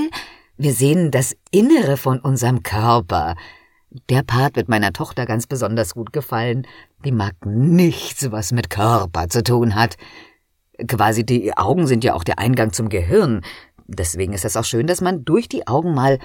Wir 0.57 0.73
sehen 0.73 1.11
das 1.11 1.35
Innere 1.51 1.97
von 1.97 2.21
unserem 2.21 2.63
Körper. 2.63 3.35
Der 4.09 4.23
Part 4.23 4.57
wird 4.57 4.69
meiner 4.69 4.93
Tochter 4.93 5.27
ganz 5.27 5.47
besonders 5.47 5.95
gut 5.95 6.13
gefallen. 6.13 6.67
Die 7.05 7.13
mag 7.13 7.35
nichts, 7.45 8.31
was 8.31 8.53
mit 8.53 8.71
Körper 8.71 9.29
zu 9.29 9.43
tun 9.43 9.75
hat. 9.75 9.97
Quasi 10.89 11.25
die 11.27 11.57
Augen 11.57 11.87
sind 11.87 12.03
ja 12.03 12.15
auch 12.15 12.25
der 12.25 12.39
Eingang 12.39 12.73
zum 12.73 12.89
Gehirn. 12.89 13.43
Deswegen 13.87 14.33
ist 14.33 14.45
es 14.45 14.57
auch 14.57 14.65
schön, 14.65 14.87
dass 14.87 15.01
man 15.01 15.25
durch 15.25 15.49
die 15.49 15.67
Augen 15.67 15.95
mal 15.95 16.19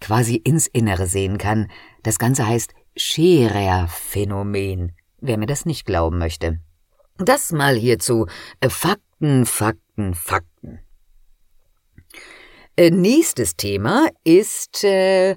quasi 0.00 0.36
ins 0.36 0.66
Innere 0.66 1.06
sehen 1.06 1.38
kann. 1.38 1.70
Das 2.02 2.18
Ganze 2.18 2.46
heißt 2.46 2.72
Scherer-Phänomen, 2.96 4.92
wer 5.20 5.38
mir 5.38 5.46
das 5.46 5.66
nicht 5.66 5.84
glauben 5.86 6.18
möchte. 6.18 6.60
Das 7.18 7.52
mal 7.52 7.76
hierzu. 7.76 8.26
Äh, 8.60 8.70
Fakten, 8.70 9.44
Fakten, 9.44 10.14
Fakten. 10.14 10.80
Äh, 12.76 12.90
nächstes 12.90 13.56
Thema 13.56 14.08
ist 14.24 14.84
äh, 14.84 15.36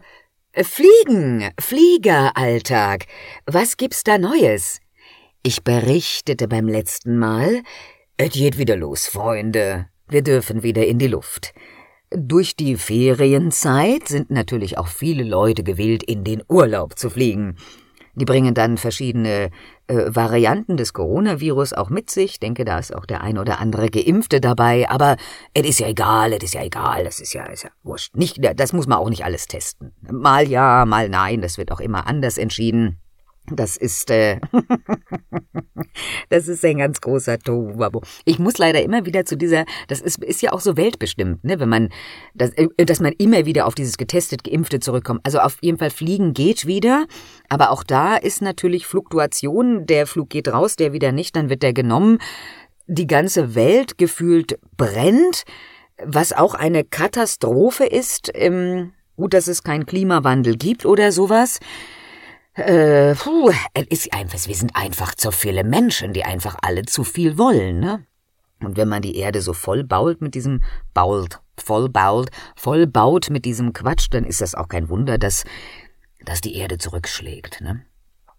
Fliegen, 0.56 1.52
Fliegeralltag. 1.60 3.06
Was 3.46 3.76
gibt's 3.76 4.04
da 4.04 4.18
Neues? 4.18 4.80
Ich 5.42 5.64
berichtete 5.64 6.48
beim 6.48 6.70
letzten 6.70 7.18
Mal. 7.18 7.64
Es 8.16 8.30
geht 8.30 8.58
wieder 8.58 8.78
los, 8.78 9.08
Freunde. 9.08 9.90
Wir 10.14 10.22
dürfen 10.22 10.62
wieder 10.62 10.86
in 10.86 11.00
die 11.00 11.08
Luft. 11.08 11.56
Durch 12.12 12.56
die 12.56 12.76
Ferienzeit 12.76 14.08
sind 14.08 14.30
natürlich 14.30 14.78
auch 14.78 14.86
viele 14.86 15.24
Leute 15.24 15.64
gewillt, 15.64 16.04
in 16.04 16.24
den 16.24 16.44
Urlaub 16.48 17.00
zu 17.00 17.10
fliegen. 17.10 17.56
Die 18.14 18.26
bringen 18.26 18.54
dann 18.54 18.78
verschiedene 18.78 19.50
äh, 19.88 19.96
Varianten 20.10 20.78
des 20.78 20.94
Coronavirus 20.94 21.74
auch 21.74 21.90
mit 21.90 22.12
sich. 22.12 22.34
Ich 22.34 22.40
denke, 22.40 22.64
da 22.64 22.78
ist 22.78 22.96
auch 22.96 23.08
der 23.08 23.22
ein 23.22 23.40
oder 23.40 23.60
andere 23.60 23.90
Geimpfte 23.90 24.40
dabei. 24.40 24.88
Aber 24.88 25.18
es 25.56 25.68
ist 25.68 25.80
ja 25.80 25.88
egal, 25.88 26.32
es 26.34 26.44
ist 26.44 26.54
ja 26.54 26.62
egal, 26.62 27.06
das 27.06 27.20
ist 27.20 27.34
ja, 27.34 27.46
ist 27.46 27.64
ja 27.64 27.72
wurscht. 27.82 28.16
Nicht, 28.16 28.38
das 28.56 28.72
muss 28.72 28.86
man 28.86 29.00
auch 29.00 29.10
nicht 29.10 29.26
alles 29.26 29.48
testen. 29.48 29.94
Mal 30.00 30.48
ja, 30.48 30.86
mal 30.86 31.10
nein, 31.10 31.42
das 31.42 31.58
wird 31.58 31.72
auch 31.72 31.80
immer 31.80 32.06
anders 32.06 32.38
entschieden. 32.38 33.00
Das 33.52 33.76
ist, 33.76 34.10
äh, 34.10 34.40
das 36.30 36.48
ist 36.48 36.64
ein 36.64 36.78
ganz 36.78 37.02
großer 37.02 37.38
Tohuwabo. 37.40 38.02
Ich 38.24 38.40
muss 38.40 38.58
leider 38.58 38.82
immer 38.82 39.06
wieder 39.06 39.26
zu 39.26 39.36
dieser, 39.36 39.66
das 39.90 40.00
ist, 40.00 40.24
ist 40.24 40.42
ja 40.42 40.54
auch 40.54 40.62
so 40.62 40.78
weltbestimmt, 40.78 41.44
ne, 41.44 41.60
wenn 41.60 41.68
man, 41.68 41.90
das, 42.34 42.52
äh, 42.52 42.86
dass 42.86 43.02
man 43.02 43.12
immer 43.18 43.46
wieder 43.46 43.68
auf 43.68 43.76
dieses 43.76 43.98
getestet, 43.98 44.46
geimpfte 44.46 44.80
zurückkommt. 44.80 45.22
Also 45.24 45.40
auf 45.40 45.58
jeden 45.62 45.78
Fall 45.78 45.90
fliegen 45.90 46.34
geht 46.34 46.66
wieder, 46.66 47.06
aber 47.50 47.72
auch 47.72 47.84
da 47.84 48.16
ist 48.16 48.42
natürlich 48.42 48.88
Fluktuation. 48.88 49.86
Der 49.88 50.08
Flug 50.08 50.30
geht 50.30 50.48
raus, 50.48 50.78
der 50.78 50.94
wieder 50.94 51.12
nicht, 51.12 51.36
dann 51.36 51.50
wird 51.50 51.64
der 51.64 51.74
genommen. 51.74 52.20
Die 52.88 53.08
ganze 53.08 53.56
Welt 53.56 53.98
gefühlt 53.98 54.58
brennt, 54.78 55.44
was 56.02 56.32
auch 56.32 56.54
eine 56.54 56.86
Katastrophe 56.86 57.86
ist. 57.86 58.32
Ähm, 58.34 58.94
gut, 59.18 59.34
dass 59.34 59.48
es 59.48 59.64
keinen 59.64 59.86
Klimawandel 59.86 60.56
gibt 60.56 60.86
oder 60.86 61.12
sowas. 61.12 61.60
Äh, 62.56 63.16
puh, 63.16 63.52
es 63.74 63.88
ist 63.88 64.14
einfach, 64.14 64.48
wir 64.48 64.56
sind 64.56 64.76
einfach 64.76 65.16
zu 65.16 65.32
viele 65.32 65.64
Menschen, 65.64 66.14
die 66.14 66.24
einfach 66.24 66.56
alle 66.62 66.84
zu 66.84 67.04
viel 67.04 67.38
wollen, 67.38 67.80
ne? 67.80 68.06
Und 68.60 68.78
wenn 68.78 68.88
man 68.88 69.02
die 69.02 69.18
Erde 69.18 69.42
so 69.42 69.54
voll 69.54 69.84
baut 69.84 70.22
mit 70.22 70.36
diesem, 70.36 70.64
bault, 70.94 71.42
voll 71.58 71.90
baut, 71.90 72.30
voll 72.56 72.88
baut 72.88 73.30
mit 73.30 73.46
diesem 73.46 73.74
Quatsch, 73.74 74.08
dann 74.12 74.24
ist 74.24 74.40
das 74.40 74.56
auch 74.56 74.68
kein 74.68 74.88
Wunder, 74.90 75.18
dass, 75.18 75.44
dass 76.24 76.42
die 76.42 76.56
Erde 76.56 76.78
zurückschlägt, 76.78 77.62
ne? 77.62 77.86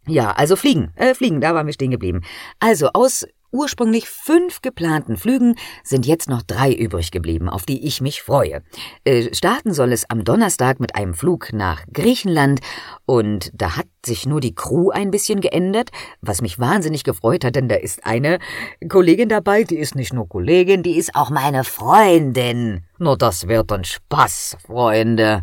Ja, 0.06 0.32
also 0.32 0.54
fliegen, 0.54 0.92
äh, 0.96 1.14
fliegen, 1.14 1.40
da 1.40 1.54
waren 1.54 1.66
wir 1.66 1.72
stehen 1.72 1.90
geblieben. 1.90 2.22
Also 2.60 2.90
aus 2.92 3.26
ursprünglich 3.54 4.08
fünf 4.08 4.60
geplanten 4.60 5.16
Flügen 5.16 5.54
sind 5.82 6.04
jetzt 6.04 6.28
noch 6.28 6.42
drei 6.42 6.72
übrig 6.72 7.12
geblieben, 7.12 7.48
auf 7.48 7.64
die 7.64 7.86
ich 7.86 8.00
mich 8.00 8.22
freue. 8.22 8.62
Äh, 9.04 9.32
starten 9.32 9.72
soll 9.72 9.92
es 9.92 10.10
am 10.10 10.24
Donnerstag 10.24 10.80
mit 10.80 10.96
einem 10.96 11.14
Flug 11.14 11.52
nach 11.52 11.84
Griechenland 11.92 12.60
und 13.06 13.50
da 13.54 13.76
hat 13.76 13.86
sich 14.04 14.26
nur 14.26 14.40
die 14.40 14.54
Crew 14.54 14.90
ein 14.90 15.10
bisschen 15.10 15.40
geändert, 15.40 15.90
was 16.20 16.42
mich 16.42 16.58
wahnsinnig 16.58 17.04
gefreut 17.04 17.44
hat, 17.44 17.56
denn 17.56 17.68
da 17.68 17.76
ist 17.76 18.04
eine 18.04 18.40
Kollegin 18.88 19.28
dabei, 19.28 19.62
die 19.62 19.78
ist 19.78 19.94
nicht 19.94 20.12
nur 20.12 20.28
Kollegin, 20.28 20.82
die 20.82 20.98
ist 20.98 21.14
auch 21.14 21.30
meine 21.30 21.64
Freundin. 21.64 22.84
Nur 22.98 23.16
das 23.16 23.46
wird 23.48 23.72
ein 23.72 23.84
Spaß, 23.84 24.58
Freunde. 24.66 25.42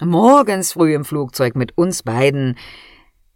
Morgens 0.00 0.72
früh 0.72 0.94
im 0.94 1.04
Flugzeug 1.04 1.56
mit 1.56 1.76
uns 1.76 2.02
beiden 2.02 2.56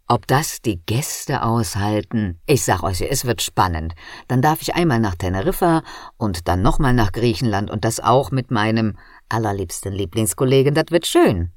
ob 0.07 0.27
das 0.27 0.61
die 0.61 0.79
Gäste 0.85 1.43
aushalten? 1.43 2.39
Ich 2.45 2.63
sag 2.63 2.83
euch, 2.83 3.01
es 3.01 3.25
wird 3.25 3.41
spannend. 3.41 3.95
Dann 4.27 4.41
darf 4.41 4.61
ich 4.61 4.75
einmal 4.75 4.99
nach 4.99 5.15
Teneriffa 5.15 5.83
und 6.17 6.47
dann 6.47 6.61
nochmal 6.61 6.93
nach 6.93 7.11
Griechenland 7.11 7.71
und 7.71 7.85
das 7.85 7.99
auch 7.99 8.31
mit 8.31 8.51
meinem 8.51 8.97
allerliebsten 9.29 9.93
Lieblingskollegen. 9.93 10.73
Das 10.73 10.85
wird 10.89 11.07
schön. 11.07 11.51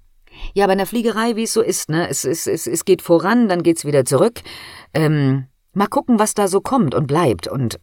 Ja, 0.55 0.67
bei 0.67 0.73
einer 0.73 0.87
Fliegerei, 0.87 1.37
wie 1.37 1.45
es 1.45 1.53
so 1.53 1.63
ist, 1.63 1.91
ne? 1.91 2.09
Es, 2.09 2.25
es, 2.25 2.47
es, 2.47 2.67
es 2.67 2.85
geht 2.85 3.03
voran, 3.03 3.49
dann 3.49 3.63
geht's 3.63 3.85
wieder 3.85 4.05
zurück. 4.05 4.41
Ähm, 4.95 5.47
mal 5.75 5.89
gucken, 5.89 6.19
was 6.19 6.35
da 6.35 6.49
so 6.49 6.61
kommt 6.61 6.95
und 6.95 7.07
bleibt. 7.07 7.49
Und 7.49 7.81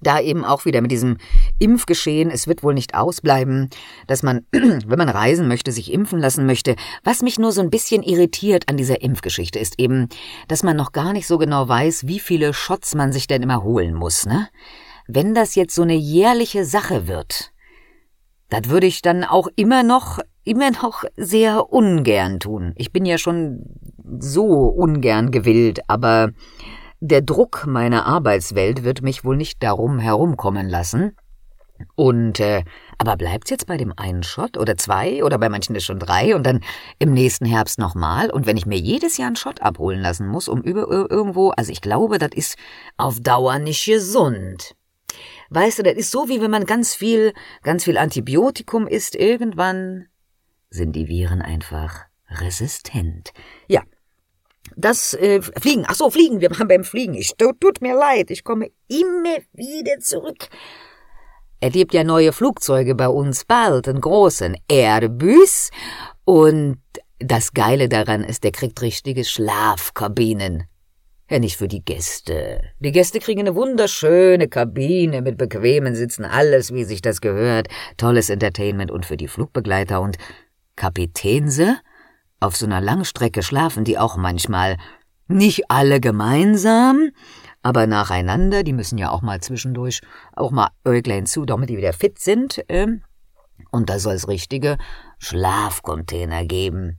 da 0.00 0.20
eben 0.20 0.44
auch 0.44 0.64
wieder 0.64 0.80
mit 0.80 0.90
diesem 0.90 1.18
Impfgeschehen, 1.58 2.30
es 2.30 2.46
wird 2.46 2.62
wohl 2.62 2.74
nicht 2.74 2.94
ausbleiben, 2.94 3.70
dass 4.06 4.22
man, 4.22 4.46
wenn 4.52 4.98
man 4.98 5.08
reisen 5.08 5.48
möchte, 5.48 5.72
sich 5.72 5.92
impfen 5.92 6.18
lassen 6.18 6.46
möchte. 6.46 6.76
Was 7.02 7.22
mich 7.22 7.38
nur 7.38 7.52
so 7.52 7.60
ein 7.60 7.70
bisschen 7.70 8.02
irritiert 8.02 8.68
an 8.68 8.76
dieser 8.76 9.02
Impfgeschichte 9.02 9.58
ist 9.58 9.78
eben, 9.78 10.08
dass 10.48 10.62
man 10.62 10.76
noch 10.76 10.92
gar 10.92 11.12
nicht 11.12 11.26
so 11.26 11.38
genau 11.38 11.68
weiß, 11.68 12.06
wie 12.06 12.20
viele 12.20 12.54
Shots 12.54 12.94
man 12.94 13.12
sich 13.12 13.26
denn 13.26 13.42
immer 13.42 13.62
holen 13.62 13.94
muss, 13.94 14.26
ne? 14.26 14.48
Wenn 15.06 15.34
das 15.34 15.54
jetzt 15.54 15.74
so 15.74 15.82
eine 15.82 15.94
jährliche 15.94 16.64
Sache 16.64 17.06
wird, 17.06 17.52
Das 18.50 18.68
würde 18.68 18.86
ich 18.86 19.02
dann 19.02 19.24
auch 19.24 19.48
immer 19.56 19.82
noch, 19.82 20.20
immer 20.44 20.70
noch 20.70 21.04
sehr 21.16 21.72
ungern 21.72 22.40
tun. 22.40 22.72
Ich 22.76 22.92
bin 22.92 23.04
ja 23.04 23.18
schon 23.18 23.64
so 24.18 24.44
ungern 24.44 25.30
gewillt, 25.30 25.80
aber 25.88 26.30
der 27.06 27.20
Druck 27.20 27.66
meiner 27.66 28.06
Arbeitswelt 28.06 28.82
wird 28.82 29.02
mich 29.02 29.24
wohl 29.24 29.36
nicht 29.36 29.62
darum 29.62 29.98
herumkommen 29.98 30.70
lassen. 30.70 31.14
Und, 31.96 32.40
äh, 32.40 32.64
aber 32.96 33.18
bleibt's 33.18 33.50
jetzt 33.50 33.66
bei 33.66 33.76
dem 33.76 33.92
einen 33.94 34.22
Shot 34.22 34.56
oder 34.56 34.78
zwei 34.78 35.22
oder 35.22 35.38
bei 35.38 35.50
manchen 35.50 35.74
ist 35.76 35.84
schon 35.84 35.98
drei 35.98 36.34
und 36.34 36.46
dann 36.46 36.60
im 36.98 37.12
nächsten 37.12 37.44
Herbst 37.44 37.78
nochmal? 37.78 38.30
Und 38.30 38.46
wenn 38.46 38.56
ich 38.56 38.64
mir 38.64 38.78
jedes 38.78 39.18
Jahr 39.18 39.26
einen 39.26 39.36
Shot 39.36 39.60
abholen 39.60 40.00
lassen 40.00 40.26
muss, 40.26 40.48
um 40.48 40.62
über 40.62 40.88
irgendwo, 40.88 41.50
also 41.50 41.72
ich 41.72 41.82
glaube, 41.82 42.18
das 42.18 42.30
ist 42.32 42.56
auf 42.96 43.20
Dauer 43.20 43.58
nicht 43.58 43.84
gesund. 43.84 44.74
Weißt 45.50 45.78
du, 45.78 45.82
das 45.82 45.94
ist 45.94 46.10
so, 46.10 46.30
wie 46.30 46.40
wenn 46.40 46.50
man 46.50 46.64
ganz 46.64 46.94
viel, 46.94 47.34
ganz 47.62 47.84
viel 47.84 47.98
Antibiotikum 47.98 48.86
isst. 48.86 49.14
Irgendwann 49.14 50.06
sind 50.70 50.96
die 50.96 51.08
Viren 51.08 51.42
einfach 51.42 52.06
resistent. 52.30 53.32
Ja. 53.68 53.82
Das 54.76 55.14
äh, 55.14 55.40
Fliegen, 55.42 55.84
ach 55.86 55.94
so, 55.94 56.10
Fliegen, 56.10 56.40
wir 56.40 56.50
waren 56.50 56.68
beim 56.68 56.84
Fliegen. 56.84 57.14
Ich, 57.14 57.34
tut, 57.36 57.80
mir 57.80 57.94
leid, 57.94 58.30
ich 58.30 58.44
komme 58.44 58.70
immer 58.88 59.36
wieder 59.52 59.98
zurück. 60.00 60.48
Er 61.60 61.70
gibt 61.70 61.94
ja 61.94 62.04
neue 62.04 62.32
Flugzeuge 62.32 62.94
bei 62.94 63.08
uns 63.08 63.44
bald, 63.44 63.88
einen 63.88 64.00
großen 64.00 64.56
Airbus. 64.68 65.70
Und 66.24 66.78
das 67.18 67.54
Geile 67.54 67.88
daran 67.88 68.24
ist, 68.24 68.44
der 68.44 68.52
kriegt 68.52 68.82
richtige 68.82 69.24
Schlafkabinen. 69.24 70.64
Ja, 71.30 71.38
nicht 71.38 71.56
für 71.56 71.68
die 71.68 71.82
Gäste. 71.82 72.60
Die 72.80 72.92
Gäste 72.92 73.18
kriegen 73.18 73.40
eine 73.40 73.54
wunderschöne 73.54 74.48
Kabine 74.48 75.22
mit 75.22 75.38
bequemen 75.38 75.94
Sitzen, 75.94 76.26
alles, 76.26 76.74
wie 76.74 76.84
sich 76.84 77.00
das 77.00 77.22
gehört, 77.22 77.68
tolles 77.96 78.28
Entertainment 78.28 78.90
und 78.90 79.06
für 79.06 79.16
die 79.16 79.28
Flugbegleiter 79.28 80.02
und 80.02 80.18
Kapitänse? 80.76 81.78
Auf 82.40 82.56
so 82.56 82.66
einer 82.66 82.80
Langstrecke 82.80 83.42
schlafen 83.42 83.84
die 83.84 83.98
auch 83.98 84.16
manchmal. 84.16 84.76
Nicht 85.26 85.70
alle 85.70 86.00
gemeinsam, 86.00 87.10
aber 87.62 87.86
nacheinander, 87.86 88.62
die 88.62 88.74
müssen 88.74 88.98
ja 88.98 89.10
auch 89.10 89.22
mal 89.22 89.40
zwischendurch 89.40 90.02
auch 90.34 90.50
mal 90.50 90.68
Äuglein 90.84 91.24
zu, 91.24 91.46
damit 91.46 91.70
die 91.70 91.78
wieder 91.78 91.94
fit 91.94 92.18
sind. 92.18 92.62
Ähm. 92.68 93.02
Und 93.70 93.88
da 93.88 93.98
soll 93.98 94.14
es 94.14 94.28
richtige 94.28 94.76
Schlafcontainer 95.18 96.44
geben. 96.44 96.98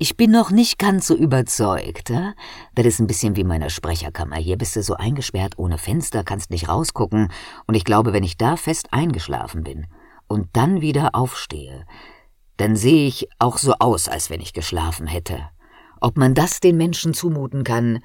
Ich 0.00 0.16
bin 0.16 0.30
noch 0.30 0.50
nicht 0.52 0.78
ganz 0.78 1.08
so 1.08 1.16
überzeugt. 1.16 2.10
Äh? 2.10 2.32
Das 2.74 2.86
ist 2.86 3.00
ein 3.00 3.08
bisschen 3.08 3.34
wie 3.34 3.42
meine 3.42 3.68
Sprecherkammer. 3.68 4.36
Hier 4.36 4.56
bist 4.56 4.76
du 4.76 4.82
so 4.82 4.94
eingesperrt 4.94 5.58
ohne 5.58 5.76
Fenster, 5.76 6.22
kannst 6.22 6.50
nicht 6.50 6.68
rausgucken. 6.68 7.32
Und 7.66 7.74
ich 7.74 7.84
glaube, 7.84 8.12
wenn 8.12 8.22
ich 8.22 8.36
da 8.36 8.56
fest 8.56 8.88
eingeschlafen 8.92 9.64
bin 9.64 9.86
und 10.28 10.48
dann 10.52 10.80
wieder 10.80 11.16
aufstehe, 11.16 11.84
dann 12.58 12.76
sehe 12.76 13.06
ich 13.06 13.28
auch 13.38 13.56
so 13.56 13.72
aus, 13.78 14.08
als 14.08 14.28
wenn 14.30 14.40
ich 14.40 14.52
geschlafen 14.52 15.06
hätte. 15.06 15.48
Ob 16.00 16.16
man 16.16 16.34
das 16.34 16.60
den 16.60 16.76
Menschen 16.76 17.14
zumuten 17.14 17.64
kann, 17.64 18.00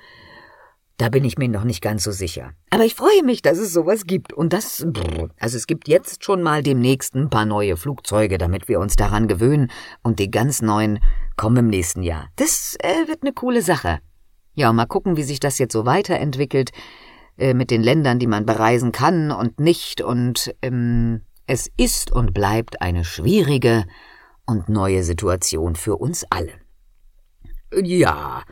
da 0.98 1.10
bin 1.10 1.26
ich 1.26 1.38
mir 1.38 1.50
noch 1.50 1.64
nicht 1.64 1.82
ganz 1.82 2.04
so 2.04 2.12
sicher. 2.12 2.52
Aber 2.70 2.86
ich 2.86 2.96
freue 2.96 3.24
mich, 3.24 3.42
dass 3.42 3.58
es 3.58 3.74
sowas 3.74 4.06
gibt. 4.06 4.32
Und 4.32 4.54
das, 4.54 4.86
also 5.40 5.58
es 5.58 5.68
gibt 5.68 5.88
jetzt 5.88 6.24
schon 6.24 6.44
mal 6.44 6.62
demnächst 6.62 7.16
ein 7.16 7.30
paar 7.30 7.46
neue 7.46 7.78
Flugzeuge, 7.78 8.38
damit 8.38 8.68
wir 8.68 8.80
uns 8.80 8.96
daran 8.96 9.28
gewöhnen. 9.28 9.72
Und 10.04 10.20
die 10.20 10.30
ganz 10.30 10.62
neuen 10.62 11.00
kommen 11.36 11.58
im 11.58 11.68
nächsten 11.68 12.04
Jahr. 12.04 12.30
Das 12.36 12.78
äh, 12.80 13.08
wird 13.08 13.24
eine 13.24 13.34
coole 13.34 13.64
Sache. 13.64 14.00
Ja, 14.54 14.72
mal 14.72 14.86
gucken, 14.86 15.18
wie 15.18 15.24
sich 15.24 15.40
das 15.40 15.58
jetzt 15.58 15.74
so 15.74 15.88
weiterentwickelt 15.88 16.72
äh, 17.38 17.56
mit 17.56 17.72
den 17.72 17.82
Ländern, 17.82 18.20
die 18.20 18.28
man 18.28 18.46
bereisen 18.46 18.92
kann 18.92 19.32
und 19.32 19.60
nicht. 19.60 20.00
Und 20.02 20.54
ähm, 20.62 21.22
es 21.48 21.72
ist 21.76 22.12
und 22.12 22.36
bleibt 22.36 22.84
eine 22.84 23.04
schwierige 23.04 23.86
und 24.46 24.70
neue 24.70 25.04
Situation 25.04 25.76
für 25.76 25.96
uns 25.98 26.26
alle. 26.30 26.54
Ja, 27.74 28.44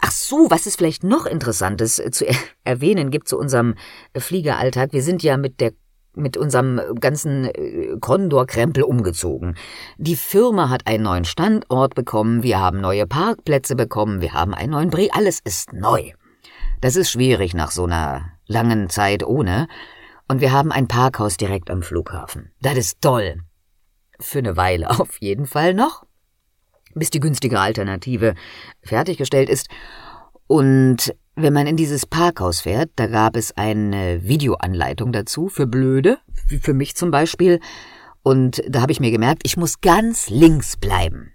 Ach 0.00 0.12
so, 0.12 0.50
was 0.50 0.66
es 0.66 0.76
vielleicht 0.76 1.04
noch 1.04 1.26
Interessantes 1.26 1.98
äh, 1.98 2.10
zu 2.10 2.26
erwähnen 2.64 3.10
gibt 3.10 3.28
zu 3.28 3.38
unserem 3.38 3.74
äh, 4.12 4.20
Fliegeralltag. 4.20 4.92
Wir 4.92 5.02
sind 5.02 5.22
ja 5.22 5.36
mit 5.36 5.60
der 5.60 5.72
mit 6.16 6.36
unserem 6.36 6.80
ganzen 7.00 7.44
äh, 7.44 7.96
Condor-Krempel 8.00 8.82
umgezogen. 8.82 9.56
Die 9.96 10.16
Firma 10.16 10.68
hat 10.68 10.86
einen 10.86 11.04
neuen 11.04 11.24
Standort 11.24 11.94
bekommen, 11.94 12.42
wir 12.42 12.58
haben 12.58 12.80
neue 12.80 13.06
Parkplätze 13.06 13.76
bekommen, 13.76 14.20
wir 14.20 14.32
haben 14.32 14.52
einen 14.52 14.72
neuen 14.72 14.90
Bre, 14.90 15.08
alles 15.12 15.38
ist 15.44 15.72
neu. 15.72 16.10
Das 16.80 16.96
ist 16.96 17.10
schwierig 17.10 17.54
nach 17.54 17.70
so 17.70 17.84
einer 17.84 18.32
langen 18.46 18.90
Zeit 18.90 19.22
ohne. 19.24 19.68
Und 20.28 20.40
wir 20.40 20.52
haben 20.52 20.72
ein 20.72 20.88
Parkhaus 20.88 21.36
direkt 21.36 21.70
am 21.70 21.82
Flughafen. 21.82 22.52
Das 22.60 22.76
ist 22.76 23.00
toll. 23.00 23.42
Für 24.20 24.38
eine 24.38 24.56
Weile 24.56 24.90
auf 25.00 25.20
jeden 25.20 25.46
Fall 25.46 25.74
noch 25.74 26.04
bis 26.94 27.10
die 27.10 27.20
günstige 27.20 27.58
Alternative 27.58 28.34
fertiggestellt 28.82 29.48
ist. 29.48 29.68
Und 30.46 31.14
wenn 31.36 31.52
man 31.52 31.66
in 31.66 31.76
dieses 31.76 32.06
Parkhaus 32.06 32.60
fährt, 32.62 32.90
da 32.96 33.06
gab 33.06 33.36
es 33.36 33.56
eine 33.56 34.24
Videoanleitung 34.24 35.12
dazu 35.12 35.48
für 35.48 35.66
Blöde, 35.66 36.18
für 36.60 36.74
mich 36.74 36.96
zum 36.96 37.10
Beispiel. 37.10 37.60
Und 38.22 38.62
da 38.68 38.82
habe 38.82 38.92
ich 38.92 39.00
mir 39.00 39.10
gemerkt, 39.10 39.42
ich 39.44 39.56
muss 39.56 39.80
ganz 39.80 40.28
links 40.28 40.76
bleiben. 40.76 41.32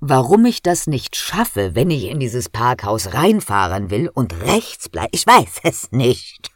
Warum 0.00 0.44
ich 0.44 0.62
das 0.62 0.86
nicht 0.86 1.16
schaffe, 1.16 1.74
wenn 1.74 1.90
ich 1.90 2.04
in 2.04 2.20
dieses 2.20 2.48
Parkhaus 2.48 3.14
reinfahren 3.14 3.90
will 3.90 4.10
und 4.12 4.42
rechts 4.42 4.88
bleibe, 4.88 5.08
ich 5.12 5.26
weiß 5.26 5.60
es 5.62 5.92
nicht. 5.92 6.50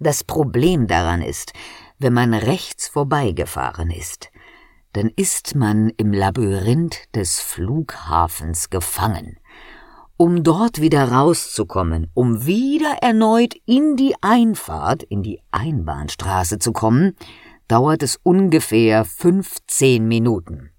Das 0.00 0.24
Problem 0.24 0.88
daran 0.88 1.22
ist, 1.22 1.52
wenn 1.98 2.12
man 2.12 2.34
rechts 2.34 2.88
vorbeigefahren 2.88 3.90
ist, 3.90 4.32
dann 4.92 5.10
ist 5.16 5.54
man 5.54 5.90
im 5.96 6.12
Labyrinth 6.12 7.14
des 7.14 7.40
Flughafens 7.40 8.70
gefangen. 8.70 9.38
Um 10.16 10.44
dort 10.44 10.80
wieder 10.80 11.10
rauszukommen, 11.10 12.10
um 12.14 12.46
wieder 12.46 12.98
erneut 13.00 13.54
in 13.64 13.96
die 13.96 14.14
Einfahrt, 14.20 15.02
in 15.02 15.22
die 15.22 15.40
Einbahnstraße 15.50 16.58
zu 16.58 16.72
kommen, 16.72 17.16
dauert 17.66 18.02
es 18.02 18.20
ungefähr 18.22 19.04
15 19.04 20.06
Minuten. 20.06 20.70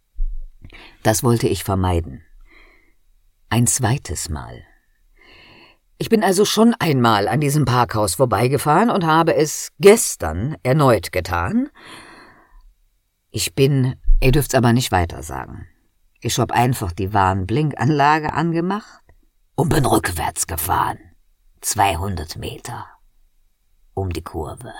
Das 1.01 1.23
wollte 1.23 1.47
ich 1.47 1.63
vermeiden. 1.63 2.21
Ein 3.49 3.67
zweites 3.67 4.29
Mal. 4.29 4.63
Ich 5.97 6.09
bin 6.09 6.23
also 6.23 6.45
schon 6.45 6.75
einmal 6.79 7.27
an 7.27 7.39
diesem 7.39 7.65
Parkhaus 7.65 8.15
vorbeigefahren 8.15 8.89
und 8.89 9.05
habe 9.05 9.35
es 9.35 9.71
gestern 9.79 10.55
erneut 10.63 11.11
getan. 11.11 11.69
Ich 13.29 13.55
bin 13.55 13.95
Ihr 14.21 14.31
dürft's 14.31 14.55
aber 14.55 14.73
nicht 14.73 14.91
weiter 14.91 15.23
sagen. 15.23 15.67
Ich 16.21 16.39
hab 16.39 16.51
einfach 16.51 16.91
die 16.93 17.13
Warnblinkanlage 17.13 18.33
angemacht 18.33 19.03
und 19.55 19.69
bin 19.69 19.85
rückwärts 19.85 20.47
gefahren. 20.47 20.99
200 21.61 22.37
Meter. 22.37 22.85
Um 23.93 24.09
die 24.11 24.23
Kurve. 24.23 24.73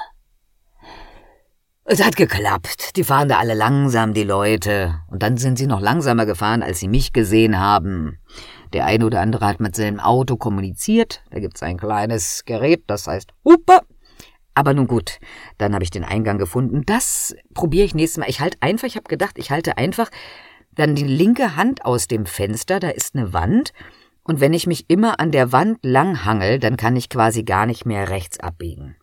Es 1.86 2.02
hat 2.02 2.15
geklappt. 2.15 2.96
Die 2.96 3.04
fahren 3.04 3.28
da 3.28 3.39
alle 3.39 3.56
langsam, 3.56 4.13
die 4.13 4.24
Leute. 4.24 5.02
Und 5.10 5.22
dann 5.22 5.36
sind 5.36 5.58
sie 5.58 5.67
noch 5.67 5.82
langsamer 5.82 6.26
gefahren, 6.26 6.63
als 6.63 6.80
sie 6.80 6.88
mich 6.88 7.12
gesehen 7.12 7.60
haben. 7.60 8.19
Der 8.72 8.86
eine 8.86 9.06
oder 9.06 9.19
andere 9.19 9.46
hat 9.46 9.60
mit 9.60 9.76
seinem 9.76 10.00
Auto 10.00 10.38
kommuniziert. 10.38 11.24
Da 11.30 11.39
gibt's 11.39 11.62
ein 11.62 11.78
kleines 11.78 12.46
Gerät, 12.46 12.84
das 12.88 13.08
heißt 13.08 13.32
Hupe. 13.43 13.82
Aber 14.56 14.74
nun 14.74 14.88
gut, 14.88 15.20
dann 15.58 15.74
habe 15.74 15.84
ich 15.84 15.89
den 15.89 16.04
Eingang 16.04 16.38
gefunden. 16.38 16.84
Das 16.86 17.36
probiere 17.54 17.86
ich 17.86 17.96
nächstes 17.96 18.20
Mal. 18.20 18.30
Ich 18.30 18.39
halte 18.39 18.58
einfach, 18.62 18.88
ich 18.88 18.96
habe 18.96 19.10
gedacht, 19.10 19.38
ich 19.38 19.52
halte 19.52 19.78
einfach 19.78 20.10
dann 20.76 20.96
die 20.96 21.04
linke 21.04 21.56
Hand 21.56 21.86
aus 21.86 22.08
dem 22.08 22.26
Fenster, 22.26 22.80
da 22.80 22.89
ist 22.89 23.16
eine 23.16 23.34
Wand, 23.34 23.74
und 24.24 24.39
wenn 24.39 24.54
ich 24.54 24.68
mich 24.68 24.89
immer 24.89 25.20
an 25.20 25.32
der 25.32 25.52
Wand 25.52 25.80
langhangel, 25.84 26.60
dann 26.60 26.78
kann 26.78 26.96
ich 26.96 27.10
quasi 27.10 27.44
gar 27.44 27.66
nicht 27.66 27.86
mehr 27.86 28.10
rechts 28.10 28.39
abbiegen. 28.39 28.96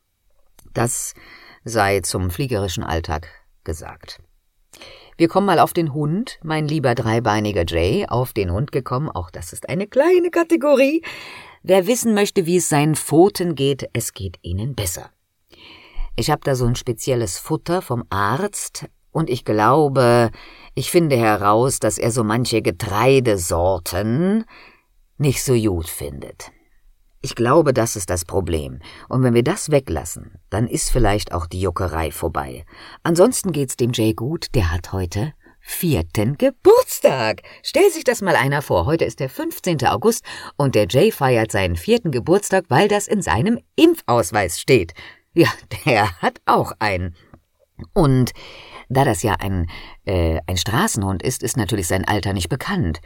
Das 0.73 1.15
sei 1.63 2.01
zum 2.01 2.31
fliegerischen 2.31 2.85
Alltag 2.85 3.29
gesagt. 3.65 4.21
Wir 5.19 5.29
kommen 5.29 5.47
mal 5.47 5.59
auf 5.59 5.75
den 5.75 5.93
Hund, 5.93 6.39
mein 6.43 6.67
lieber 6.67 6.95
dreibeiniger 6.95 7.65
Jay, 7.67 8.07
auf 8.09 8.33
den 8.33 8.51
Hund 8.51 8.73
gekommen, 8.73 9.11
auch 9.11 9.31
das 9.31 9.53
ist 9.53 9.69
eine 9.69 9.87
kleine 9.87 10.31
Kategorie. 10.31 11.03
Wer 11.63 11.87
wissen 11.87 12.15
möchte, 12.15 12.47
wie 12.47 12.57
es 12.57 12.71
seinen 12.71 12.95
Pfoten 12.95 13.55
geht, 13.55 13.91
es 13.93 14.15
geht 14.15 14.39
ihnen 14.41 14.75
besser. 14.75 15.11
Ich 16.21 16.31
habe 16.31 16.43
da 16.45 16.55
so 16.55 16.67
ein 16.67 16.77
spezielles 16.77 17.39
Futter 17.39 17.81
vom 17.81 18.05
Arzt 18.11 18.85
und 19.11 19.31
ich 19.31 19.47
glaube, 19.47 20.31
ich 20.75 20.91
finde 20.91 21.17
heraus, 21.17 21.79
dass 21.79 21.97
er 21.97 22.11
so 22.11 22.25
manche 22.25 22.61
Getreidesorten 22.61 24.45
nicht 25.17 25.43
so 25.43 25.55
gut 25.55 25.89
findet. 25.89 26.53
Ich 27.23 27.35
glaube, 27.35 27.73
das 27.73 27.97
ist 27.97 28.11
das 28.11 28.27
Problem. 28.27 28.81
Und 29.09 29.23
wenn 29.23 29.33
wir 29.33 29.43
das 29.43 29.71
weglassen, 29.71 30.39
dann 30.51 30.67
ist 30.67 30.91
vielleicht 30.91 31.33
auch 31.33 31.47
die 31.47 31.63
Juckerei 31.63 32.11
vorbei. 32.11 32.67
Ansonsten 33.03 33.51
geht's 33.53 33.77
dem 33.77 33.93
Jay 33.95 34.13
gut, 34.13 34.49
der 34.55 34.71
hat 34.71 34.93
heute 34.93 35.33
vierten 35.59 36.37
Geburtstag. 36.37 37.41
Stell 37.63 37.91
sich 37.91 38.05
das 38.05 38.21
mal 38.21 38.37
einer 38.37 38.61
vor. 38.61 38.85
Heute 38.85 39.07
ist 39.07 39.21
der 39.21 39.31
15. 39.31 39.87
August 39.87 40.23
und 40.59 40.75
der 40.75 40.87
Jay 40.87 41.13
feiert 41.13 41.51
seinen 41.51 41.77
vierten 41.77 42.11
Geburtstag, 42.11 42.67
weil 42.69 42.89
das 42.89 43.09
in 43.09 43.23
seinem 43.23 43.59
Impfausweis 43.75 44.61
steht. 44.61 44.93
Ja, 45.35 45.49
der 45.87 46.21
hat 46.21 46.41
auch 46.47 46.73
einen. 46.79 47.15
Und 47.95 48.33
da 48.89 49.05
das 49.05 49.23
ja 49.23 49.35
ein, 49.35 49.71
äh, 50.05 50.41
ein 50.47 50.57
Straßenhund 50.57 51.23
ist, 51.23 51.43
ist 51.43 51.57
natürlich 51.57 51.87
sein 51.87 52.05
Alter 52.07 52.33
nicht 52.33 52.49
bekannt. 52.49 53.01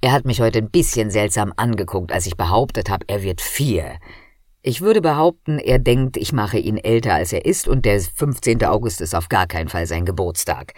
Er 0.00 0.12
hat 0.12 0.24
mich 0.24 0.40
heute 0.40 0.58
ein 0.58 0.70
bisschen 0.70 1.10
seltsam 1.10 1.52
angeguckt, 1.56 2.10
als 2.12 2.26
ich 2.26 2.36
behauptet 2.36 2.90
habe, 2.90 3.04
er 3.08 3.22
wird 3.22 3.40
vier. 3.40 3.98
Ich 4.62 4.80
würde 4.80 5.00
behaupten, 5.00 5.58
er 5.58 5.78
denkt, 5.78 6.16
ich 6.16 6.32
mache 6.32 6.58
ihn 6.58 6.76
älter 6.76 7.14
als 7.14 7.32
er 7.32 7.44
ist 7.44 7.68
und 7.68 7.84
der 7.84 8.00
15. 8.00 8.64
August 8.64 9.00
ist 9.00 9.14
auf 9.14 9.28
gar 9.28 9.46
keinen 9.46 9.68
Fall 9.68 9.86
sein 9.86 10.04
Geburtstag. 10.04 10.74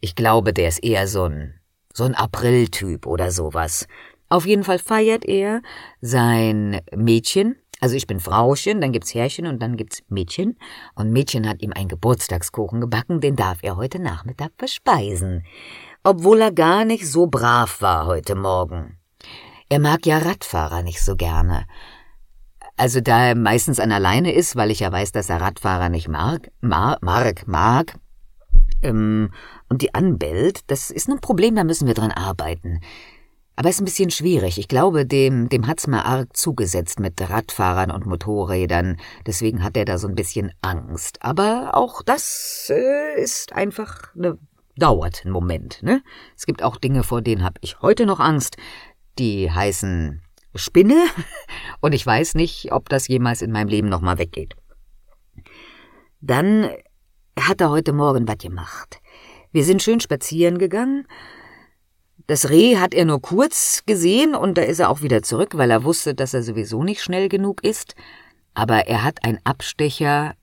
Ich 0.00 0.14
glaube, 0.14 0.52
der 0.52 0.68
ist 0.68 0.82
eher 0.82 1.06
so 1.08 1.24
ein, 1.24 1.58
so 1.92 2.04
ein 2.04 2.14
Apriltyp 2.14 3.06
oder 3.06 3.30
sowas. 3.30 3.86
Auf 4.28 4.46
jeden 4.46 4.64
Fall 4.64 4.78
feiert 4.78 5.24
er 5.24 5.62
sein 6.00 6.80
Mädchen, 6.94 7.56
also 7.80 7.94
ich 7.94 8.06
bin 8.06 8.20
Frauchen, 8.20 8.80
dann 8.80 8.92
gibt's 8.92 9.14
Herrchen 9.14 9.46
und 9.46 9.60
dann 9.60 9.76
gibt's 9.76 10.02
Mädchen. 10.08 10.58
Und 10.94 11.12
Mädchen 11.12 11.48
hat 11.48 11.62
ihm 11.62 11.72
einen 11.72 11.88
Geburtstagskuchen 11.88 12.80
gebacken, 12.80 13.20
den 13.20 13.36
darf 13.36 13.58
er 13.62 13.76
heute 13.76 13.98
Nachmittag 13.98 14.52
verspeisen. 14.56 15.44
Obwohl 16.02 16.40
er 16.40 16.52
gar 16.52 16.84
nicht 16.84 17.10
so 17.10 17.26
brav 17.26 17.82
war 17.82 18.06
heute 18.06 18.34
Morgen. 18.34 18.98
Er 19.68 19.80
mag 19.80 20.06
ja 20.06 20.18
Radfahrer 20.18 20.82
nicht 20.82 21.02
so 21.02 21.16
gerne. 21.16 21.66
Also 22.76 23.00
da 23.00 23.28
er 23.28 23.34
meistens 23.34 23.80
an 23.80 23.90
alleine 23.90 24.32
ist, 24.32 24.56
weil 24.56 24.70
ich 24.70 24.80
ja 24.80 24.92
weiß, 24.92 25.12
dass 25.12 25.30
er 25.30 25.40
Radfahrer 25.40 25.88
nicht 25.88 26.08
mag, 26.08 26.50
mag, 26.60 27.02
mag, 27.02 27.46
mag, 27.46 27.94
ähm, 28.82 29.30
und 29.68 29.82
die 29.82 29.94
anbellt, 29.94 30.60
das 30.70 30.90
ist 30.90 31.08
ein 31.08 31.20
Problem, 31.20 31.56
da 31.56 31.64
müssen 31.64 31.86
wir 31.86 31.94
dran 31.94 32.12
arbeiten. 32.12 32.80
Aber 33.56 33.70
es 33.70 33.76
ist 33.76 33.80
ein 33.80 33.86
bisschen 33.86 34.10
schwierig. 34.10 34.58
Ich 34.58 34.68
glaube, 34.68 35.06
dem, 35.06 35.48
dem 35.48 35.66
hat's 35.66 35.86
mal 35.86 36.02
arg 36.02 36.36
zugesetzt 36.36 37.00
mit 37.00 37.18
Radfahrern 37.18 37.90
und 37.90 38.04
Motorrädern. 38.04 38.98
Deswegen 39.26 39.64
hat 39.64 39.78
er 39.78 39.86
da 39.86 39.96
so 39.96 40.06
ein 40.06 40.14
bisschen 40.14 40.52
Angst. 40.60 41.22
Aber 41.22 41.70
auch 41.72 42.02
das 42.02 42.70
äh, 42.70 43.18
ist 43.20 43.54
einfach 43.54 44.14
ne, 44.14 44.38
dauert 44.76 45.22
einen 45.24 45.32
Moment. 45.32 45.82
Ne? 45.82 46.02
Es 46.36 46.44
gibt 46.44 46.62
auch 46.62 46.76
Dinge, 46.76 47.02
vor 47.02 47.22
denen 47.22 47.42
habe 47.42 47.58
ich 47.62 47.80
heute 47.80 48.04
noch 48.04 48.20
Angst. 48.20 48.58
Die 49.18 49.50
heißen 49.50 50.20
Spinne. 50.54 51.06
Und 51.80 51.94
ich 51.94 52.04
weiß 52.04 52.34
nicht, 52.34 52.72
ob 52.72 52.90
das 52.90 53.08
jemals 53.08 53.40
in 53.40 53.52
meinem 53.52 53.68
Leben 53.68 53.88
nochmal 53.88 54.18
weggeht. 54.18 54.54
Dann 56.20 56.68
hat 57.40 57.62
er 57.62 57.70
heute 57.70 57.94
Morgen 57.94 58.28
was 58.28 58.38
gemacht. 58.38 59.00
Wir 59.50 59.64
sind 59.64 59.82
schön 59.82 60.00
spazieren 60.00 60.58
gegangen 60.58 61.06
das 62.26 62.50
Reh 62.50 62.76
hat 62.76 62.92
er 62.92 63.04
nur 63.04 63.22
kurz 63.22 63.82
gesehen 63.86 64.34
und 64.34 64.58
da 64.58 64.62
ist 64.62 64.80
er 64.80 64.90
auch 64.90 65.00
wieder 65.00 65.22
zurück, 65.22 65.56
weil 65.56 65.70
er 65.70 65.84
wusste, 65.84 66.14
dass 66.14 66.34
er 66.34 66.42
sowieso 66.42 66.82
nicht 66.82 67.02
schnell 67.02 67.28
genug 67.28 67.62
ist. 67.62 67.94
Aber 68.54 68.88
er 68.88 69.04
hat 69.04 69.24
einen 69.24 69.38
Abstecher 69.44 70.34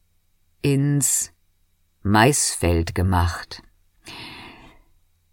ins 0.61 1.31
Maisfeld 2.01 2.95
gemacht. 2.95 3.63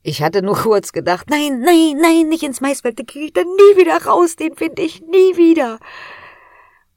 Ich 0.02 0.22
hatte 0.22 0.42
nur 0.42 0.56
kurz 0.62 0.92
gedacht, 0.92 1.30
nein, 1.30 1.60
nein, 1.60 1.98
nein, 2.00 2.28
nicht 2.28 2.42
ins 2.42 2.60
Maisfeld, 2.60 2.98
den 2.98 3.06
kriege 3.06 3.26
ich 3.26 3.32
dann 3.32 3.46
nie 3.46 3.80
wieder 3.80 4.04
raus, 4.04 4.36
den 4.36 4.56
finde 4.56 4.82
ich 4.82 5.02
nie 5.02 5.36
wieder. 5.36 5.78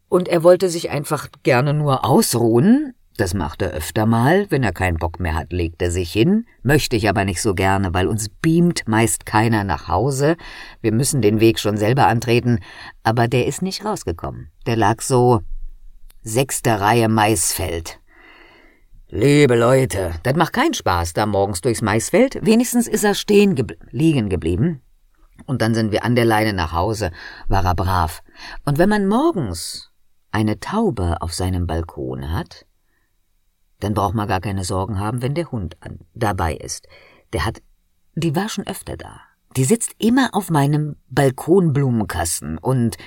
Und 0.09 0.27
er 0.27 0.43
wollte 0.43 0.69
sich 0.69 0.89
einfach 0.89 1.27
gerne 1.43 1.73
nur 1.73 2.05
ausruhen, 2.05 2.95
das 3.17 3.33
macht 3.33 3.61
er 3.61 3.71
öfter 3.71 4.05
mal, 4.05 4.49
wenn 4.49 4.63
er 4.63 4.71
keinen 4.71 4.97
Bock 4.97 5.19
mehr 5.19 5.35
hat, 5.35 5.53
legt 5.53 5.81
er 5.81 5.91
sich 5.91 6.11
hin, 6.11 6.45
möchte 6.63 6.95
ich 6.95 7.07
aber 7.07 7.25
nicht 7.25 7.41
so 7.41 7.53
gerne, 7.53 7.93
weil 7.93 8.07
uns 8.07 8.29
beamt 8.29 8.87
meist 8.87 9.25
keiner 9.25 9.63
nach 9.63 9.87
Hause. 9.87 10.35
Wir 10.81 10.91
müssen 10.91 11.21
den 11.21 11.39
Weg 11.39 11.59
schon 11.59 11.77
selber 11.77 12.07
antreten, 12.07 12.59
aber 13.03 13.27
der 13.27 13.45
ist 13.45 13.61
nicht 13.61 13.85
rausgekommen. 13.85 14.49
Der 14.65 14.77
lag 14.77 15.01
so 15.01 15.41
sechste 16.23 16.79
Reihe 16.79 17.07
Maisfeld. 17.07 17.99
Liebe 19.09 19.55
Leute, 19.55 20.13
das 20.23 20.35
macht 20.35 20.53
keinen 20.53 20.73
Spaß, 20.73 21.13
da 21.13 21.27
morgens 21.27 21.61
durchs 21.61 21.83
Maisfeld. 21.83 22.39
Wenigstens 22.41 22.87
ist 22.87 23.03
er 23.03 23.13
stehen 23.13 23.53
gebl 23.53 23.77
liegen 23.91 24.27
geblieben. 24.27 24.81
Und 25.45 25.61
dann 25.61 25.75
sind 25.75 25.91
wir 25.91 26.03
an 26.03 26.15
der 26.15 26.25
Leine 26.25 26.53
nach 26.53 26.71
Hause, 26.71 27.11
war 27.47 27.63
er 27.63 27.75
brav. 27.75 28.23
Und 28.65 28.79
wenn 28.79 28.89
man 28.89 29.07
morgens 29.07 29.91
eine 30.31 30.59
Taube 30.59 31.17
auf 31.21 31.33
seinem 31.33 31.67
Balkon 31.67 32.31
hat, 32.31 32.65
dann 33.83 33.93
braucht 33.93 34.15
man 34.15 34.27
gar 34.27 34.39
keine 34.39 34.63
Sorgen 34.63 34.99
haben, 34.99 35.21
wenn 35.21 35.35
der 35.35 35.51
Hund 35.51 35.75
an, 35.81 35.99
dabei 36.13 36.55
ist. 36.55 36.87
Der 37.33 37.45
hat, 37.45 37.61
die 38.15 38.35
war 38.35 38.47
schon 38.47 38.65
öfter 38.65 38.95
da. 38.95 39.21
Die 39.57 39.65
sitzt 39.65 39.95
immer 39.99 40.29
auf 40.33 40.49
meinem 40.49 40.95
Balkonblumenkasten 41.09 42.57
und 42.57 42.97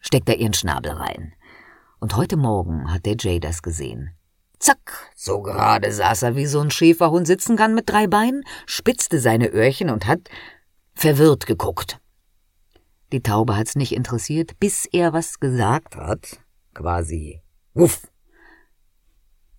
steckt 0.00 0.28
da 0.28 0.32
ihren 0.32 0.52
Schnabel 0.52 0.92
rein. 0.92 1.32
Und 2.00 2.16
heute 2.16 2.36
Morgen 2.36 2.92
hat 2.92 3.06
der 3.06 3.16
Jay 3.18 3.40
das 3.40 3.62
gesehen. 3.62 4.10
Zack, 4.58 5.10
so 5.14 5.42
gerade 5.42 5.92
saß 5.92 6.22
er, 6.22 6.36
wie 6.36 6.46
so 6.46 6.60
ein 6.60 6.70
Schäferhund 6.70 7.26
sitzen 7.26 7.56
kann 7.56 7.74
mit 7.74 7.88
drei 7.88 8.06
Beinen, 8.06 8.42
spitzte 8.66 9.20
seine 9.20 9.48
Öhrchen 9.48 9.90
und 9.90 10.06
hat 10.06 10.28
verwirrt 10.94 11.46
geguckt. 11.46 12.00
Die 13.12 13.22
Taube 13.22 13.56
hat's 13.56 13.76
nicht 13.76 13.92
interessiert, 13.92 14.58
bis 14.58 14.86
er 14.86 15.12
was 15.12 15.38
gesagt 15.38 15.96
hat, 15.96 16.40
quasi 16.74 17.42
Wuff, 17.74 18.08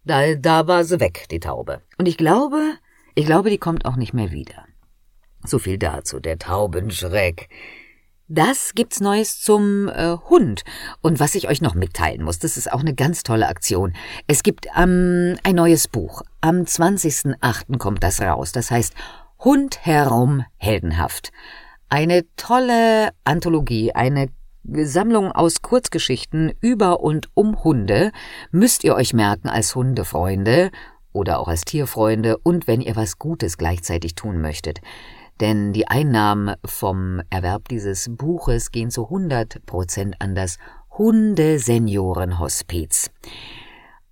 da, 0.08 0.36
da 0.36 0.68
war 0.68 0.84
sie 0.84 1.00
weg, 1.00 1.28
die 1.30 1.40
Taube. 1.40 1.82
Und 1.98 2.08
ich 2.08 2.18
glaube, 2.18 2.74
ich 3.16 3.26
glaube, 3.26 3.50
die 3.50 3.58
kommt 3.58 3.86
auch 3.86 3.96
nicht 3.96 4.14
mehr 4.14 4.32
wieder. 4.32 4.66
So 5.44 5.60
viel 5.60 5.78
dazu, 5.78 6.20
der 6.20 6.40
Taubenschreck. 6.40 7.50
Das 8.30 8.74
gibt's 8.76 9.00
Neues 9.00 9.40
zum 9.40 9.88
äh, 9.88 10.18
Hund. 10.30 10.64
Und 11.02 11.20
was 11.20 11.36
ich 11.36 11.48
euch 11.48 11.62
noch 11.62 11.76
mitteilen 11.76 12.24
muss, 12.24 12.40
das 12.40 12.58
ist 12.58 12.72
auch 12.72 12.82
eine 12.82 12.94
ganz 12.94 13.24
tolle 13.24 13.48
Aktion. 13.48 13.94
Es 14.28 14.44
gibt 14.44 14.68
ähm, 14.78 15.38
ein 15.44 15.56
neues 15.56 15.88
Buch. 15.88 16.24
Am 16.42 16.64
20.08. 16.64 17.78
kommt 17.78 18.04
das 18.04 18.22
raus. 18.22 18.52
Das 18.52 18.70
heißt 18.70 18.94
Hund 19.40 19.86
herum 19.86 20.44
heldenhaft. 20.58 21.32
Eine 21.88 22.26
tolle 22.36 23.12
Anthologie, 23.24 23.94
eine 23.94 24.28
Sammlung 24.68 25.32
aus 25.32 25.62
Kurzgeschichten 25.62 26.52
über 26.62 27.00
und 27.00 27.30
um 27.34 27.64
Hunde 27.64 28.12
müsst 28.52 28.84
ihr 28.84 28.96
euch 28.96 29.14
merken 29.14 29.50
als 29.50 29.76
Hundefreunde 29.76 30.72
oder 31.14 31.40
auch 31.40 31.48
als 31.48 31.62
Tierfreunde 31.62 32.38
und 32.38 32.68
wenn 32.68 32.82
ihr 32.82 32.96
was 32.96 33.18
Gutes 33.18 33.58
gleichzeitig 33.58 34.16
tun 34.16 34.42
möchtet. 34.42 34.82
Denn 35.40 35.72
die 35.72 35.88
Einnahmen 35.88 36.56
vom 36.66 37.22
Erwerb 37.30 37.70
dieses 37.70 38.10
Buches 38.10 38.72
gehen 38.72 38.92
zu 38.92 39.06
100 39.06 39.66
Prozent 39.66 40.16
an 40.20 40.36
das 40.36 40.58
Hundeseniorenhospiz. 40.98 43.12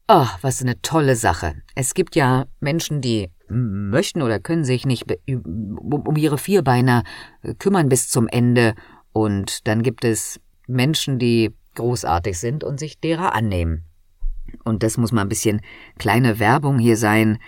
Oh, 0.07 0.27
was 0.41 0.61
eine 0.61 0.79
tolle 0.81 1.15
Sache. 1.15 1.55
Es 1.73 1.95
gibt 1.95 2.15
ja 2.15 2.45
Menschen, 2.59 3.01
die 3.01 3.31
möchten 3.49 4.21
oder 4.21 4.39
können 4.39 4.63
sich 4.63 4.85
nicht 4.85 5.05
um 5.27 6.15
ihre 6.15 6.37
Vierbeiner 6.37 7.01
kümmern 7.57 7.89
bis 7.89 8.09
zum 8.09 8.27
Ende. 8.27 8.75
Und 9.13 9.67
dann 9.67 9.81
gibt 9.81 10.05
es 10.05 10.39
Menschen, 10.67 11.19
die 11.19 11.53
großartig 11.75 12.39
sind 12.39 12.63
und 12.63 12.79
sich 12.79 12.99
derer 12.99 13.33
annehmen. 13.33 13.85
Und 14.63 14.83
das 14.83 14.97
muss 14.97 15.11
mal 15.11 15.21
ein 15.21 15.29
bisschen 15.29 15.61
kleine 15.97 16.39
Werbung 16.39 16.79
hier 16.79 16.97
sein. 16.97 17.39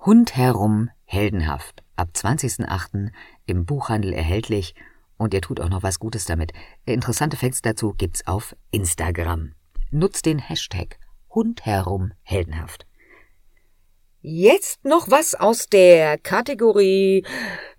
Hund 0.00 0.36
herum 0.36 0.90
heldenhaft. 1.04 1.82
Ab 1.96 2.10
20.08. 2.14 3.10
im 3.46 3.66
Buchhandel 3.66 4.12
erhältlich 4.12 4.74
und 5.16 5.34
ihr 5.34 5.40
tut 5.40 5.60
auch 5.60 5.68
noch 5.68 5.82
was 5.82 5.98
Gutes 5.98 6.24
damit. 6.24 6.52
Interessante 6.84 7.36
Facts 7.36 7.62
dazu 7.62 7.94
gibt's 7.94 8.26
auf 8.26 8.56
Instagram. 8.70 9.54
Nutzt 9.90 10.26
den 10.26 10.38
Hashtag 10.38 10.98
Hund 11.30 11.64
herum 11.64 12.12
heldenhaft. 12.22 12.86
Jetzt 14.20 14.84
noch 14.84 15.10
was 15.10 15.34
aus 15.34 15.68
der 15.68 16.18
Kategorie 16.18 17.24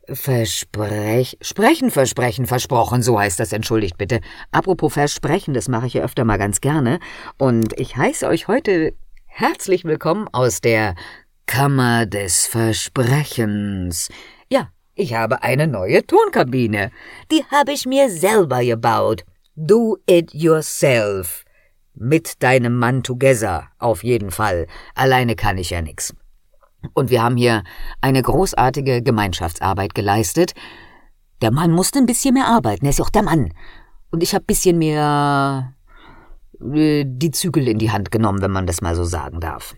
Versprech, 0.10 1.38
Sprechen, 1.42 1.90
Versprechen, 1.90 2.46
versprochen, 2.46 3.02
so 3.02 3.18
heißt 3.18 3.40
das, 3.40 3.54
entschuldigt 3.54 3.98
bitte. 3.98 4.20
Apropos 4.52 4.94
Versprechen, 4.94 5.54
das 5.54 5.70
mache 5.70 5.88
ich 5.88 5.94
ja 5.94 6.04
öfter 6.04 6.26
mal 6.26 6.38
ganz 6.38 6.60
gerne. 6.60 7.00
Und 7.38 7.80
ich 7.80 7.96
heiße 7.96 8.28
euch 8.28 8.50
heute 8.50 8.94
herzlich 9.26 9.86
willkommen 9.86 10.28
aus 10.34 10.60
der 10.60 10.96
Kammer 11.46 12.06
des 12.06 12.46
Versprechens. 12.48 14.10
Ja, 14.50 14.70
ich 14.94 15.14
habe 15.14 15.42
eine 15.42 15.68
neue 15.68 16.06
Tonkabine. 16.06 16.92
Die 17.32 17.46
habe 17.50 17.72
ich 17.72 17.86
mir 17.86 18.10
selber 18.10 18.62
gebaut. 18.62 19.24
Do 19.56 19.98
it 20.06 20.34
yourself. 20.34 21.46
Mit 21.94 22.44
deinem 22.44 22.78
Mann 22.78 23.04
together, 23.04 23.70
auf 23.80 24.04
jeden 24.04 24.32
Fall. 24.32 24.68
Alleine 24.96 25.36
kann 25.36 25.58
ich 25.58 25.70
ja 25.70 25.82
nix. 25.82 26.14
Und 26.94 27.10
wir 27.10 27.24
haben 27.24 27.38
hier 27.38 27.64
eine 28.02 28.22
großartige 28.22 29.02
Gemeinschaftsarbeit 29.02 29.96
geleistet. 29.96 30.54
Der 31.42 31.52
Mann 31.52 31.72
musste 31.72 32.00
ein 32.00 32.06
bisschen 32.06 32.34
mehr 32.34 32.48
arbeiten, 32.48 32.86
er 32.86 32.92
ist 32.92 33.00
ja 33.00 33.06
auch 33.06 33.10
der 33.10 33.24
Mann. 33.24 33.54
Und 34.12 34.24
ich 34.24 34.34
habe 34.34 34.44
ein 34.44 34.48
bisschen 34.48 34.78
mehr 34.78 35.74
äh, 36.62 37.04
die 37.08 37.32
Zügel 37.32 37.68
in 37.68 37.80
die 37.80 37.92
Hand 37.92 38.12
genommen, 38.12 38.42
wenn 38.42 38.52
man 38.52 38.68
das 38.68 38.82
mal 38.82 38.96
so 38.96 39.04
sagen 39.04 39.40
darf. 39.40 39.76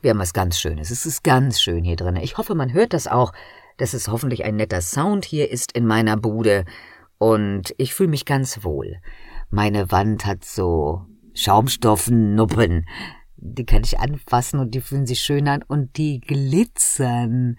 Wir 0.00 0.10
haben 0.10 0.20
was 0.20 0.32
ganz 0.32 0.58
Schönes. 0.58 0.90
Es 0.90 1.06
ist 1.06 1.24
ganz 1.24 1.60
schön 1.60 1.82
hier 1.84 1.96
drin. 1.96 2.16
Ich 2.16 2.38
hoffe, 2.38 2.54
man 2.54 2.72
hört 2.72 2.92
das 2.92 3.08
auch, 3.08 3.32
dass 3.78 3.94
es 3.94 4.08
hoffentlich 4.08 4.44
ein 4.44 4.56
netter 4.56 4.80
Sound 4.80 5.24
hier 5.24 5.50
ist 5.50 5.72
in 5.72 5.86
meiner 5.86 6.16
Bude. 6.16 6.64
Und 7.18 7.74
ich 7.78 7.94
fühle 7.94 8.10
mich 8.10 8.24
ganz 8.24 8.62
wohl. 8.62 8.98
Meine 9.50 9.90
Wand 9.90 10.24
hat 10.24 10.44
so 10.44 11.02
Schaumstoffnuppen. 11.34 12.86
Die 13.40 13.64
kann 13.64 13.82
ich 13.84 14.00
anfassen 14.00 14.58
und 14.58 14.74
die 14.74 14.80
fühlen 14.80 15.06
sich 15.06 15.20
schön 15.20 15.46
an 15.46 15.62
und 15.62 15.96
die 15.96 16.20
glitzern. 16.20 17.56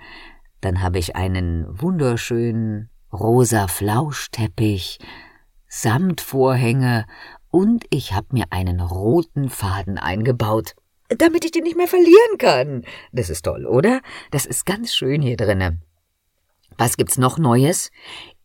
Dann 0.59 0.81
habe 0.81 0.99
ich 0.99 1.15
einen 1.15 1.65
wunderschönen 1.69 2.89
rosa 3.13 3.67
Flauschteppich, 3.67 4.99
Samtvorhänge 5.69 7.05
und 7.49 7.85
ich 7.91 8.13
habe 8.13 8.27
mir 8.31 8.45
einen 8.49 8.81
roten 8.81 9.49
Faden 9.49 9.97
eingebaut, 9.97 10.75
damit 11.07 11.45
ich 11.45 11.51
den 11.51 11.63
nicht 11.63 11.77
mehr 11.77 11.87
verlieren 11.87 12.37
kann. 12.37 12.83
Das 13.13 13.29
ist 13.29 13.43
toll, 13.43 13.65
oder? 13.65 14.01
Das 14.31 14.45
ist 14.45 14.65
ganz 14.65 14.93
schön 14.93 15.21
hier 15.21 15.37
drinnen. 15.37 15.81
Was 16.77 16.97
gibt's 16.97 17.17
noch 17.17 17.37
Neues? 17.37 17.89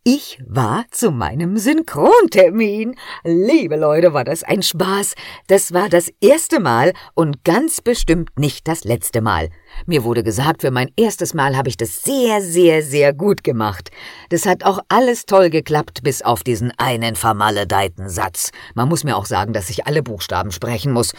Ich 0.07 0.37
war 0.45 0.85
zu 0.91 1.09
meinem 1.09 1.57
Synchrontermin. 1.57 2.95
Liebe 3.23 3.75
Leute, 3.75 4.13
war 4.13 4.23
das 4.23 4.43
ein 4.43 4.61
Spaß. 4.61 5.15
Das 5.47 5.73
war 5.73 5.89
das 5.89 6.11
erste 6.21 6.59
Mal 6.59 6.93
und 7.15 7.43
ganz 7.43 7.81
bestimmt 7.81 8.29
nicht 8.37 8.67
das 8.67 8.83
letzte 8.83 9.21
Mal. 9.21 9.49
Mir 9.87 10.03
wurde 10.03 10.21
gesagt, 10.21 10.61
für 10.61 10.69
mein 10.69 10.91
erstes 10.95 11.33
Mal 11.33 11.57
habe 11.57 11.69
ich 11.69 11.77
das 11.77 12.03
sehr, 12.03 12.43
sehr, 12.43 12.83
sehr 12.83 13.13
gut 13.13 13.43
gemacht. 13.43 13.89
Das 14.29 14.45
hat 14.45 14.63
auch 14.63 14.77
alles 14.89 15.25
toll 15.25 15.49
geklappt, 15.49 16.03
bis 16.03 16.21
auf 16.21 16.43
diesen 16.43 16.71
einen 16.77 17.15
vermaledeiten 17.15 18.07
Satz. 18.07 18.51
Man 18.75 18.89
muss 18.89 19.03
mir 19.03 19.17
auch 19.17 19.25
sagen, 19.25 19.53
dass 19.53 19.71
ich 19.71 19.87
alle 19.87 20.03
Buchstaben 20.03 20.51
sprechen 20.51 20.91
muss. 20.91 21.13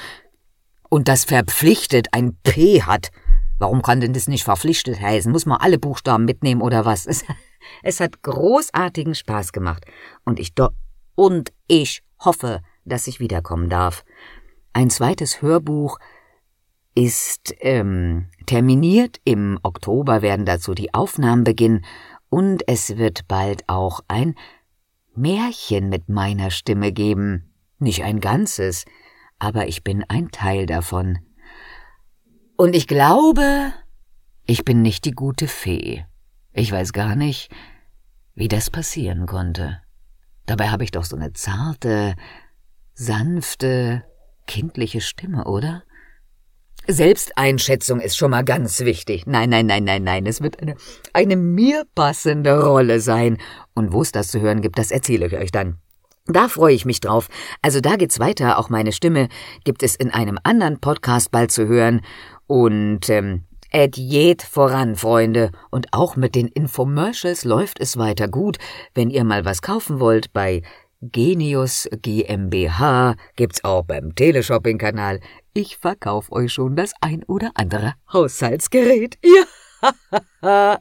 Und 0.88 1.08
das 1.08 1.24
verpflichtet 1.24 2.06
ein 2.12 2.36
P 2.44 2.84
hat. 2.84 3.08
Warum 3.58 3.82
kann 3.82 4.00
denn 4.00 4.12
das 4.12 4.28
nicht 4.28 4.44
verpflichtet 4.44 5.00
heißen? 5.00 5.32
Muss 5.32 5.44
man 5.44 5.58
alle 5.60 5.80
Buchstaben 5.80 6.24
mitnehmen 6.24 6.62
oder 6.62 6.84
was? 6.84 7.08
Es 7.82 8.00
hat 8.00 8.22
großartigen 8.22 9.14
Spaß 9.14 9.52
gemacht 9.52 9.84
und 10.24 10.38
ich 10.40 10.54
do 10.54 10.68
und 11.14 11.52
ich 11.66 12.02
hoffe, 12.18 12.62
dass 12.84 13.06
ich 13.06 13.20
wiederkommen 13.20 13.68
darf. 13.68 14.04
Ein 14.72 14.90
zweites 14.90 15.42
Hörbuch 15.42 15.98
ist 16.94 17.54
ähm, 17.60 18.28
terminiert. 18.46 19.20
Im 19.24 19.58
Oktober 19.62 20.22
werden 20.22 20.46
dazu 20.46 20.74
die 20.74 20.94
Aufnahmen 20.94 21.44
beginnen 21.44 21.84
und 22.28 22.62
es 22.66 22.96
wird 22.96 23.28
bald 23.28 23.64
auch 23.68 24.00
ein 24.08 24.34
Märchen 25.14 25.88
mit 25.88 26.08
meiner 26.08 26.50
Stimme 26.50 26.92
geben. 26.92 27.54
Nicht 27.78 28.02
ein 28.02 28.20
ganzes, 28.20 28.84
aber 29.38 29.68
ich 29.68 29.84
bin 29.84 30.04
ein 30.08 30.30
Teil 30.30 30.66
davon. 30.66 31.18
Und 32.56 32.74
ich 32.74 32.86
glaube, 32.86 33.72
ich 34.46 34.64
bin 34.64 34.82
nicht 34.82 35.04
die 35.04 35.12
gute 35.12 35.48
Fee. 35.48 36.04
Ich 36.58 36.72
weiß 36.72 36.94
gar 36.94 37.16
nicht, 37.16 37.50
wie 38.34 38.48
das 38.48 38.70
passieren 38.70 39.26
konnte. 39.26 39.82
Dabei 40.46 40.70
habe 40.70 40.84
ich 40.84 40.90
doch 40.90 41.04
so 41.04 41.14
eine 41.14 41.34
zarte, 41.34 42.14
sanfte, 42.94 44.04
kindliche 44.46 45.02
Stimme, 45.02 45.44
oder? 45.44 45.82
Selbsteinschätzung 46.88 48.00
ist 48.00 48.16
schon 48.16 48.30
mal 48.30 48.42
ganz 48.42 48.80
wichtig. 48.80 49.26
Nein, 49.26 49.50
nein, 49.50 49.66
nein, 49.66 49.84
nein, 49.84 50.02
nein. 50.02 50.24
Es 50.24 50.40
wird 50.40 50.58
eine, 50.62 50.76
eine 51.12 51.36
mir 51.36 51.84
passende 51.94 52.64
Rolle 52.64 53.00
sein. 53.00 53.36
Und 53.74 53.92
wo 53.92 54.00
es 54.00 54.12
das 54.12 54.28
zu 54.28 54.40
hören 54.40 54.62
gibt, 54.62 54.78
das 54.78 54.90
erzähle 54.90 55.26
ich 55.26 55.34
euch 55.34 55.52
dann. 55.52 55.76
Da 56.24 56.48
freue 56.48 56.74
ich 56.74 56.86
mich 56.86 57.00
drauf. 57.00 57.28
Also 57.60 57.82
da 57.82 57.96
geht's 57.96 58.18
weiter. 58.18 58.58
Auch 58.58 58.70
meine 58.70 58.92
Stimme 58.92 59.28
gibt 59.64 59.82
es 59.82 59.94
in 59.94 60.10
einem 60.10 60.38
anderen 60.42 60.80
Podcast 60.80 61.30
bald 61.32 61.52
zu 61.52 61.66
hören. 61.66 62.00
Und 62.46 63.10
ähm, 63.10 63.45
Geht 63.72 64.42
voran, 64.42 64.96
Freunde. 64.96 65.50
Und 65.70 65.88
auch 65.92 66.16
mit 66.16 66.34
den 66.34 66.48
Infomercials 66.48 67.44
läuft 67.44 67.80
es 67.80 67.96
weiter 67.96 68.28
gut. 68.28 68.58
Wenn 68.94 69.10
ihr 69.10 69.24
mal 69.24 69.44
was 69.44 69.62
kaufen 69.62 70.00
wollt 70.00 70.32
bei 70.32 70.62
Genius 71.02 71.88
GmbH, 72.02 73.16
gibt's 73.36 73.64
auch 73.64 73.84
beim 73.84 74.14
Teleshopping-Kanal. 74.14 75.20
Ich 75.52 75.76
verkauf 75.76 76.32
euch 76.32 76.52
schon 76.52 76.74
das 76.76 76.92
ein 77.00 77.22
oder 77.24 77.50
andere 77.54 77.94
Haushaltsgerät. 78.12 79.18
Ja. 80.42 80.78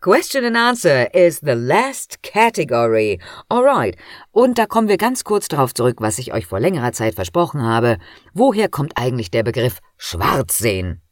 Question 0.00 0.44
and 0.44 0.56
Answer 0.56 1.14
is 1.14 1.40
the 1.40 1.54
last 1.54 2.22
category. 2.22 3.20
Alright. 3.48 3.96
Und 4.32 4.58
da 4.58 4.66
kommen 4.66 4.88
wir 4.88 4.96
ganz 4.98 5.24
kurz 5.24 5.48
darauf 5.48 5.72
zurück, 5.72 5.96
was 6.00 6.18
ich 6.18 6.32
euch 6.32 6.46
vor 6.46 6.60
längerer 6.60 6.92
Zeit 6.92 7.14
versprochen 7.14 7.62
habe. 7.62 7.98
Woher 8.32 8.68
kommt 8.68 8.98
eigentlich 8.98 9.30
der 9.30 9.44
Begriff 9.44 9.78
Schwarzsehen? 9.96 11.03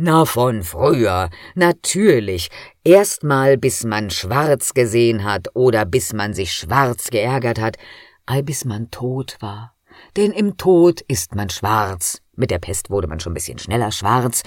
Na, 0.00 0.24
von 0.24 0.62
früher. 0.62 1.28
Natürlich. 1.56 2.50
Erstmal, 2.84 3.58
bis 3.58 3.82
man 3.82 4.10
schwarz 4.10 4.72
gesehen 4.72 5.24
hat 5.24 5.48
oder 5.54 5.84
bis 5.84 6.12
man 6.12 6.34
sich 6.34 6.52
schwarz 6.52 7.10
geärgert 7.10 7.58
hat, 7.58 7.78
all 8.24 8.44
bis 8.44 8.64
man 8.64 8.92
tot 8.92 9.38
war. 9.40 9.74
Denn 10.16 10.30
im 10.30 10.56
Tod 10.56 11.00
ist 11.00 11.34
man 11.34 11.50
schwarz. 11.50 12.22
Mit 12.36 12.52
der 12.52 12.60
Pest 12.60 12.90
wurde 12.90 13.08
man 13.08 13.18
schon 13.18 13.32
ein 13.32 13.34
bisschen 13.34 13.58
schneller 13.58 13.90
schwarz. 13.90 14.42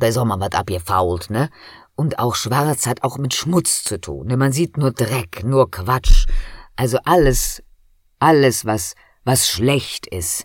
Auch 0.00 0.24
mal 0.24 0.38
was 0.38 0.52
abgefault, 0.52 1.30
ne? 1.30 1.50
Und 1.96 2.20
auch 2.20 2.36
schwarz 2.36 2.86
hat 2.86 3.02
auch 3.02 3.18
mit 3.18 3.34
Schmutz 3.34 3.82
zu 3.82 4.00
tun. 4.00 4.28
Ne? 4.28 4.36
Man 4.36 4.52
sieht 4.52 4.76
nur 4.76 4.92
Dreck, 4.92 5.42
nur 5.42 5.68
Quatsch. 5.68 6.26
Also 6.76 6.98
alles, 7.04 7.60
alles, 8.20 8.64
was, 8.64 8.94
was 9.24 9.48
schlecht 9.48 10.06
ist. 10.06 10.44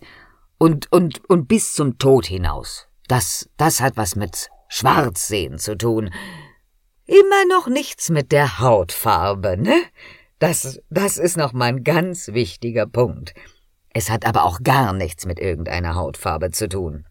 Und, 0.58 0.90
und, 0.90 1.24
und 1.30 1.46
bis 1.46 1.74
zum 1.74 1.96
Tod 1.98 2.26
hinaus. 2.26 2.88
Das, 3.08 3.48
das 3.56 3.80
hat 3.80 3.96
was 3.96 4.16
mit 4.16 4.48
Schwarzsehen 4.68 5.58
zu 5.58 5.76
tun. 5.76 6.10
Immer 7.06 7.44
noch 7.48 7.68
nichts 7.68 8.08
mit 8.10 8.32
der 8.32 8.58
Hautfarbe, 8.60 9.56
ne? 9.58 9.82
Das, 10.38 10.80
das 10.90 11.18
ist 11.18 11.36
noch 11.36 11.52
mal 11.52 11.66
ein 11.66 11.84
ganz 11.84 12.28
wichtiger 12.28 12.86
Punkt. 12.86 13.34
Es 13.90 14.10
hat 14.10 14.26
aber 14.26 14.44
auch 14.44 14.60
gar 14.62 14.92
nichts 14.92 15.26
mit 15.26 15.38
irgendeiner 15.38 15.94
Hautfarbe 15.94 16.50
zu 16.50 16.68
tun. 16.68 17.06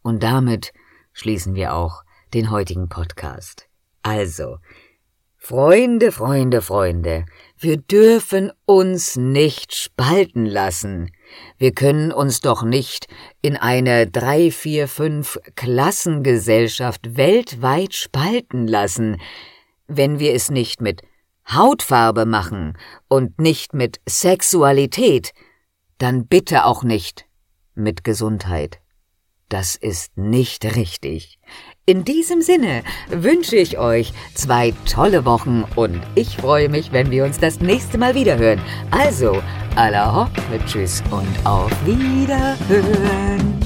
Und 0.00 0.22
damit 0.22 0.72
schließen 1.12 1.54
wir 1.54 1.74
auch 1.74 2.02
den 2.32 2.50
heutigen 2.50 2.88
Podcast. 2.88 3.68
Also, 4.02 4.58
Freunde, 5.36 6.12
Freunde, 6.12 6.62
Freunde, 6.62 7.26
wir 7.58 7.76
dürfen 7.76 8.52
uns 8.64 9.16
nicht 9.16 9.74
spalten 9.74 10.46
lassen. 10.46 11.10
Wir 11.58 11.72
können 11.72 12.12
uns 12.12 12.40
doch 12.40 12.62
nicht 12.62 13.06
in 13.40 13.56
eine 13.56 14.06
drei, 14.06 14.50
vier, 14.50 14.88
fünf 14.88 15.38
Klassengesellschaft 15.54 17.16
weltweit 17.16 17.94
spalten 17.94 18.66
lassen, 18.66 19.20
wenn 19.86 20.18
wir 20.18 20.34
es 20.34 20.50
nicht 20.50 20.80
mit 20.80 21.02
Hautfarbe 21.50 22.24
machen 22.24 22.78
und 23.08 23.38
nicht 23.38 23.74
mit 23.74 24.00
Sexualität, 24.08 25.32
dann 25.98 26.26
bitte 26.26 26.64
auch 26.64 26.82
nicht 26.82 27.26
mit 27.74 28.04
Gesundheit. 28.04 28.80
Das 29.48 29.76
ist 29.76 30.16
nicht 30.16 30.64
richtig. 30.76 31.38
In 31.84 32.04
diesem 32.04 32.42
Sinne 32.42 32.84
wünsche 33.10 33.56
ich 33.56 33.76
euch 33.76 34.12
zwei 34.34 34.72
tolle 34.88 35.24
Wochen 35.24 35.64
und 35.74 36.00
ich 36.14 36.36
freue 36.36 36.68
mich, 36.68 36.92
wenn 36.92 37.10
wir 37.10 37.24
uns 37.24 37.40
das 37.40 37.58
nächste 37.58 37.98
Mal 37.98 38.14
wiederhören. 38.14 38.60
Also, 38.92 39.42
aller 39.74 40.14
Hopp, 40.14 40.30
tschüss 40.64 41.02
und 41.10 41.26
auf 41.44 41.72
Wiederhören. 41.84 43.58